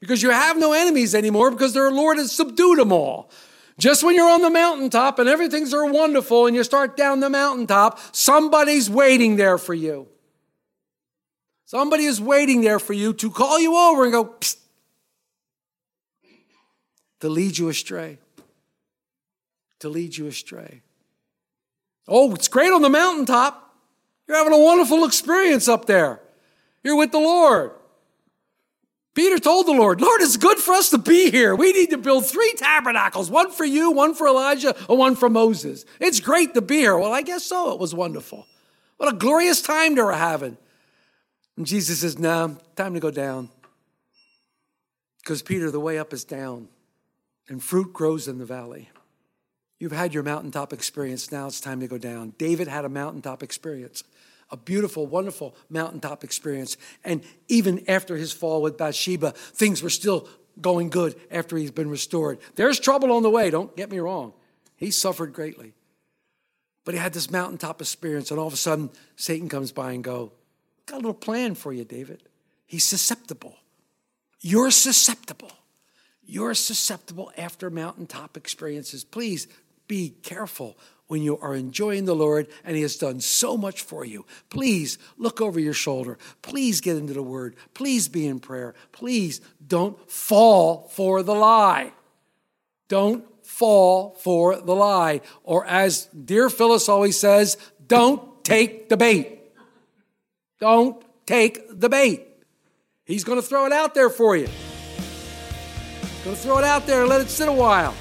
because 0.00 0.24
you 0.24 0.30
have 0.30 0.58
no 0.58 0.72
enemies 0.72 1.14
anymore 1.14 1.52
because 1.52 1.72
their 1.72 1.92
Lord 1.92 2.18
has 2.18 2.32
subdued 2.32 2.80
them 2.80 2.90
all. 2.90 3.30
Just 3.78 4.02
when 4.02 4.16
you're 4.16 4.28
on 4.28 4.42
the 4.42 4.50
mountaintop 4.50 5.20
and 5.20 5.28
everything's 5.28 5.72
are 5.72 5.86
wonderful 5.86 6.46
and 6.46 6.56
you 6.56 6.64
start 6.64 6.96
down 6.96 7.20
the 7.20 7.30
mountaintop, 7.30 8.00
somebody's 8.10 8.90
waiting 8.90 9.36
there 9.36 9.56
for 9.56 9.72
you. 9.72 10.08
Somebody 11.64 12.06
is 12.06 12.20
waiting 12.20 12.62
there 12.62 12.80
for 12.80 12.92
you 12.92 13.12
to 13.14 13.30
call 13.30 13.60
you 13.60 13.76
over 13.76 14.02
and 14.02 14.12
go, 14.12 14.24
Psst, 14.24 14.56
to 17.20 17.28
lead 17.28 17.56
you 17.56 17.68
astray. 17.68 18.18
To 19.78 19.88
lead 19.88 20.16
you 20.16 20.26
astray. 20.26 20.82
Oh, 22.06 22.34
it's 22.34 22.48
great 22.48 22.72
on 22.72 22.82
the 22.82 22.90
mountaintop. 22.90 23.74
You're 24.26 24.36
having 24.36 24.52
a 24.52 24.58
wonderful 24.58 25.04
experience 25.04 25.68
up 25.68 25.86
there. 25.86 26.20
You're 26.82 26.96
with 26.96 27.12
the 27.12 27.18
Lord. 27.18 27.72
Peter 29.14 29.38
told 29.38 29.66
the 29.66 29.72
Lord, 29.72 30.00
Lord, 30.00 30.20
it's 30.22 30.36
good 30.36 30.58
for 30.58 30.74
us 30.74 30.90
to 30.90 30.98
be 30.98 31.30
here. 31.30 31.54
We 31.54 31.72
need 31.72 31.90
to 31.90 31.98
build 31.98 32.26
three 32.26 32.52
tabernacles 32.56 33.30
one 33.30 33.52
for 33.52 33.64
you, 33.64 33.92
one 33.92 34.14
for 34.14 34.26
Elijah, 34.26 34.74
and 34.88 34.98
one 34.98 35.14
for 35.14 35.30
Moses. 35.30 35.84
It's 36.00 36.18
great 36.18 36.54
to 36.54 36.60
be 36.60 36.78
here. 36.78 36.98
Well, 36.98 37.12
I 37.12 37.22
guess 37.22 37.44
so. 37.44 37.72
It 37.72 37.78
was 37.78 37.94
wonderful. 37.94 38.46
What 38.96 39.12
a 39.12 39.16
glorious 39.16 39.62
time 39.62 39.94
they 39.94 40.02
were 40.02 40.12
having. 40.12 40.56
And 41.56 41.64
Jesus 41.64 42.00
says, 42.00 42.18
No, 42.18 42.58
time 42.74 42.94
to 42.94 43.00
go 43.00 43.12
down. 43.12 43.50
Because, 45.18 45.42
Peter, 45.42 45.70
the 45.70 45.80
way 45.80 45.98
up 45.98 46.12
is 46.12 46.24
down, 46.24 46.68
and 47.48 47.62
fruit 47.62 47.92
grows 47.92 48.28
in 48.28 48.38
the 48.38 48.44
valley. 48.44 48.90
You've 49.84 49.92
had 49.92 50.14
your 50.14 50.22
mountaintop 50.22 50.72
experience. 50.72 51.30
Now 51.30 51.46
it's 51.46 51.60
time 51.60 51.80
to 51.80 51.86
go 51.86 51.98
down. 51.98 52.32
David 52.38 52.68
had 52.68 52.86
a 52.86 52.88
mountaintop 52.88 53.42
experience 53.42 54.02
a 54.50 54.56
beautiful, 54.56 55.06
wonderful 55.06 55.54
mountaintop 55.68 56.24
experience. 56.24 56.78
And 57.04 57.22
even 57.48 57.84
after 57.86 58.16
his 58.16 58.32
fall 58.32 58.62
with 58.62 58.78
Bathsheba, 58.78 59.32
things 59.32 59.82
were 59.82 59.90
still 59.90 60.26
going 60.58 60.88
good 60.88 61.16
after 61.30 61.58
he's 61.58 61.70
been 61.70 61.90
restored. 61.90 62.38
There's 62.54 62.80
trouble 62.80 63.12
on 63.12 63.22
the 63.22 63.28
way, 63.28 63.50
don't 63.50 63.76
get 63.76 63.90
me 63.90 63.98
wrong. 63.98 64.32
He 64.76 64.90
suffered 64.90 65.34
greatly. 65.34 65.74
But 66.86 66.94
he 66.94 67.00
had 67.00 67.12
this 67.12 67.30
mountaintop 67.30 67.82
experience, 67.82 68.30
and 68.30 68.40
all 68.40 68.46
of 68.46 68.54
a 68.54 68.56
sudden, 68.56 68.90
Satan 69.16 69.50
comes 69.50 69.70
by 69.70 69.92
and 69.92 70.02
go, 70.02 70.32
got 70.86 70.96
a 70.96 71.04
little 71.04 71.12
plan 71.12 71.54
for 71.54 71.74
you, 71.74 71.84
David. 71.84 72.22
He's 72.64 72.84
susceptible. 72.84 73.56
You're 74.40 74.70
susceptible. 74.70 75.52
You're 76.26 76.54
susceptible 76.54 77.30
after 77.36 77.68
mountaintop 77.68 78.36
experiences. 78.38 79.04
Please 79.04 79.46
be 79.86 80.14
careful 80.22 80.76
when 81.06 81.22
you 81.22 81.38
are 81.38 81.54
enjoying 81.54 82.04
the 82.06 82.14
Lord 82.14 82.48
and 82.64 82.76
He 82.76 82.82
has 82.82 82.96
done 82.96 83.20
so 83.20 83.56
much 83.56 83.82
for 83.82 84.04
you. 84.04 84.24
Please 84.50 84.98
look 85.18 85.40
over 85.40 85.60
your 85.60 85.74
shoulder. 85.74 86.18
Please 86.42 86.80
get 86.80 86.96
into 86.96 87.12
the 87.12 87.22
Word. 87.22 87.56
Please 87.74 88.08
be 88.08 88.26
in 88.26 88.40
prayer. 88.40 88.74
Please 88.92 89.40
don't 89.66 90.10
fall 90.10 90.88
for 90.88 91.22
the 91.22 91.34
lie. 91.34 91.92
Don't 92.88 93.24
fall 93.44 94.16
for 94.20 94.56
the 94.56 94.74
lie. 94.74 95.20
Or 95.42 95.66
as 95.66 96.06
dear 96.06 96.50
Phyllis 96.50 96.88
always 96.88 97.18
says, 97.18 97.56
don't 97.86 98.44
take 98.44 98.88
the 98.88 98.96
bait. 98.96 99.40
Don't 100.60 101.02
take 101.26 101.78
the 101.78 101.88
bait. 101.88 102.26
He's 103.04 103.24
going 103.24 103.40
to 103.40 103.46
throw 103.46 103.66
it 103.66 103.72
out 103.72 103.94
there 103.94 104.08
for 104.08 104.36
you. 104.36 104.48
Going 106.24 106.36
to 106.36 106.42
throw 106.42 106.56
it 106.56 106.64
out 106.64 106.86
there 106.86 107.02
and 107.02 107.10
let 107.10 107.20
it 107.20 107.28
sit 107.28 107.48
a 107.48 107.52
while. 107.52 107.94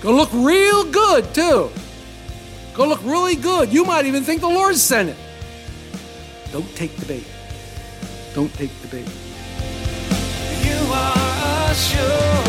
Going 0.00 0.16
to 0.16 0.22
look 0.22 0.32
real 0.32 0.84
good, 0.90 1.32
too. 1.34 1.70
Gonna 2.74 2.90
look 2.90 3.04
really 3.04 3.36
good. 3.36 3.72
You 3.72 3.84
might 3.84 4.06
even 4.06 4.22
think 4.22 4.40
the 4.40 4.48
Lord 4.48 4.74
sent 4.76 5.10
it. 5.10 5.16
Don't 6.52 6.74
take 6.76 6.96
the 6.96 7.04
bait. 7.04 7.26
Don't 8.34 8.52
take 8.54 8.70
the 8.80 8.88
bait. 8.88 9.06
You 10.64 10.92
are 10.92 11.70
a 11.70 11.74
sure 11.74 12.40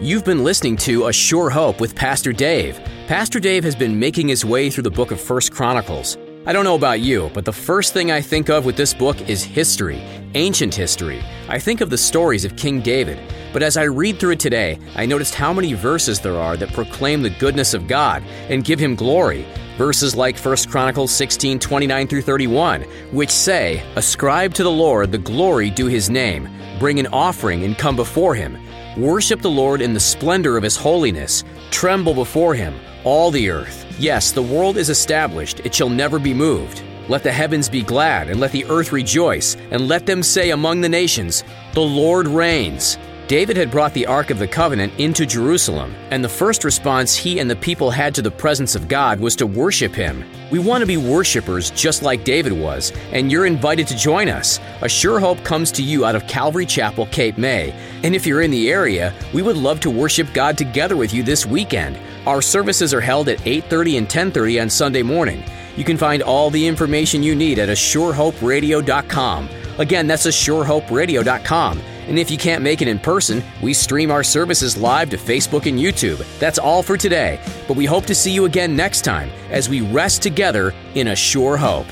You've 0.00 0.24
been 0.24 0.44
listening 0.44 0.76
to 0.78 1.06
A 1.06 1.12
Sure 1.12 1.48
Hope 1.48 1.80
with 1.80 1.94
Pastor 1.94 2.32
Dave. 2.32 2.80
Pastor 3.06 3.40
Dave 3.40 3.64
has 3.64 3.74
been 3.74 3.98
making 3.98 4.28
his 4.28 4.44
way 4.44 4.68
through 4.68 4.84
the 4.84 4.90
book 4.90 5.10
of 5.10 5.20
First 5.20 5.52
Chronicles. 5.52 6.18
I 6.48 6.52
don't 6.54 6.64
know 6.64 6.76
about 6.76 7.00
you, 7.00 7.30
but 7.34 7.44
the 7.44 7.52
first 7.52 7.92
thing 7.92 8.10
I 8.10 8.22
think 8.22 8.48
of 8.48 8.64
with 8.64 8.74
this 8.74 8.94
book 8.94 9.20
is 9.28 9.44
history, 9.44 10.00
ancient 10.34 10.74
history. 10.74 11.22
I 11.46 11.58
think 11.58 11.82
of 11.82 11.90
the 11.90 11.98
stories 11.98 12.46
of 12.46 12.56
King 12.56 12.80
David. 12.80 13.18
But 13.52 13.62
as 13.62 13.76
I 13.76 13.82
read 13.82 14.18
through 14.18 14.30
it 14.30 14.40
today, 14.40 14.78
I 14.96 15.04
noticed 15.04 15.34
how 15.34 15.52
many 15.52 15.74
verses 15.74 16.20
there 16.20 16.38
are 16.38 16.56
that 16.56 16.72
proclaim 16.72 17.20
the 17.20 17.28
goodness 17.28 17.74
of 17.74 17.86
God 17.86 18.22
and 18.48 18.64
give 18.64 18.78
him 18.78 18.94
glory. 18.94 19.46
Verses 19.76 20.16
like 20.16 20.38
1 20.38 20.56
Chronicles 20.70 21.12
16, 21.12 21.58
29 21.58 22.08
through 22.08 22.22
31, 22.22 22.82
which 23.12 23.28
say, 23.28 23.82
Ascribe 23.96 24.54
to 24.54 24.62
the 24.62 24.70
Lord 24.70 25.12
the 25.12 25.18
glory 25.18 25.68
due 25.68 25.88
his 25.88 26.08
name, 26.08 26.48
bring 26.78 26.98
an 26.98 27.08
offering 27.08 27.64
and 27.64 27.76
come 27.76 27.94
before 27.94 28.34
him. 28.34 28.56
Worship 28.96 29.42
the 29.42 29.50
Lord 29.50 29.82
in 29.82 29.92
the 29.92 30.00
splendor 30.00 30.56
of 30.56 30.62
his 30.62 30.78
holiness, 30.78 31.44
tremble 31.70 32.14
before 32.14 32.54
him, 32.54 32.74
all 33.08 33.30
the 33.30 33.48
earth. 33.48 33.86
Yes, 33.98 34.32
the 34.32 34.42
world 34.42 34.76
is 34.76 34.90
established, 34.90 35.60
it 35.60 35.74
shall 35.74 35.88
never 35.88 36.18
be 36.18 36.34
moved. 36.34 36.82
Let 37.08 37.22
the 37.22 37.32
heavens 37.32 37.66
be 37.66 37.82
glad, 37.82 38.28
and 38.28 38.38
let 38.38 38.52
the 38.52 38.66
earth 38.66 38.92
rejoice, 38.92 39.56
and 39.70 39.88
let 39.88 40.04
them 40.04 40.22
say 40.22 40.50
among 40.50 40.82
the 40.82 40.90
nations, 40.90 41.42
The 41.72 41.80
Lord 41.80 42.28
reigns. 42.28 42.98
David 43.28 43.58
had 43.58 43.70
brought 43.70 43.92
the 43.92 44.06
Ark 44.06 44.30
of 44.30 44.38
the 44.38 44.48
Covenant 44.48 44.90
into 44.96 45.26
Jerusalem, 45.26 45.94
and 46.10 46.24
the 46.24 46.28
first 46.30 46.64
response 46.64 47.14
he 47.14 47.40
and 47.40 47.50
the 47.50 47.56
people 47.56 47.90
had 47.90 48.14
to 48.14 48.22
the 48.22 48.30
presence 48.30 48.74
of 48.74 48.88
God 48.88 49.20
was 49.20 49.36
to 49.36 49.46
worship 49.46 49.94
him. 49.94 50.24
We 50.50 50.58
want 50.58 50.80
to 50.80 50.86
be 50.86 50.96
worshipers 50.96 51.70
just 51.72 52.02
like 52.02 52.24
David 52.24 52.54
was, 52.54 52.90
and 53.12 53.30
you're 53.30 53.44
invited 53.44 53.86
to 53.88 53.96
join 53.98 54.30
us. 54.30 54.58
A 54.80 54.88
Sure 54.88 55.20
Hope 55.20 55.44
comes 55.44 55.70
to 55.72 55.82
you 55.82 56.06
out 56.06 56.16
of 56.16 56.26
Calvary 56.26 56.64
Chapel, 56.64 57.04
Cape 57.04 57.36
May. 57.36 57.74
And 58.02 58.16
if 58.16 58.26
you're 58.26 58.40
in 58.40 58.50
the 58.50 58.70
area, 58.70 59.12
we 59.34 59.42
would 59.42 59.58
love 59.58 59.80
to 59.80 59.90
worship 59.90 60.28
God 60.32 60.56
together 60.56 60.96
with 60.96 61.12
you 61.12 61.22
this 61.22 61.44
weekend. 61.44 61.98
Our 62.26 62.40
services 62.40 62.94
are 62.94 63.02
held 63.02 63.28
at 63.28 63.46
8:30 63.46 63.98
and 63.98 64.08
10:30 64.08 64.58
on 64.58 64.70
Sunday 64.70 65.02
morning. 65.02 65.44
You 65.76 65.84
can 65.84 65.98
find 65.98 66.22
all 66.22 66.48
the 66.48 66.66
information 66.66 67.22
you 67.22 67.34
need 67.34 67.58
at 67.58 67.68
ASureHopeRadio.com. 67.68 69.50
Again, 69.76 70.06
that's 70.06 70.26
ASureHopeRadio.com. 70.26 71.82
And 72.08 72.18
if 72.18 72.30
you 72.30 72.38
can't 72.38 72.62
make 72.62 72.82
it 72.82 72.88
in 72.88 72.98
person, 72.98 73.42
we 73.62 73.74
stream 73.74 74.10
our 74.10 74.24
services 74.24 74.76
live 74.76 75.10
to 75.10 75.16
Facebook 75.16 75.66
and 75.66 75.78
YouTube. 75.78 76.24
That's 76.38 76.58
all 76.58 76.82
for 76.82 76.96
today, 76.96 77.38
but 77.68 77.76
we 77.76 77.84
hope 77.84 78.06
to 78.06 78.14
see 78.14 78.32
you 78.32 78.46
again 78.46 78.74
next 78.74 79.02
time 79.02 79.30
as 79.50 79.68
we 79.68 79.82
rest 79.82 80.22
together 80.22 80.74
in 80.94 81.08
a 81.08 81.16
sure 81.16 81.56
hope. 81.56 81.86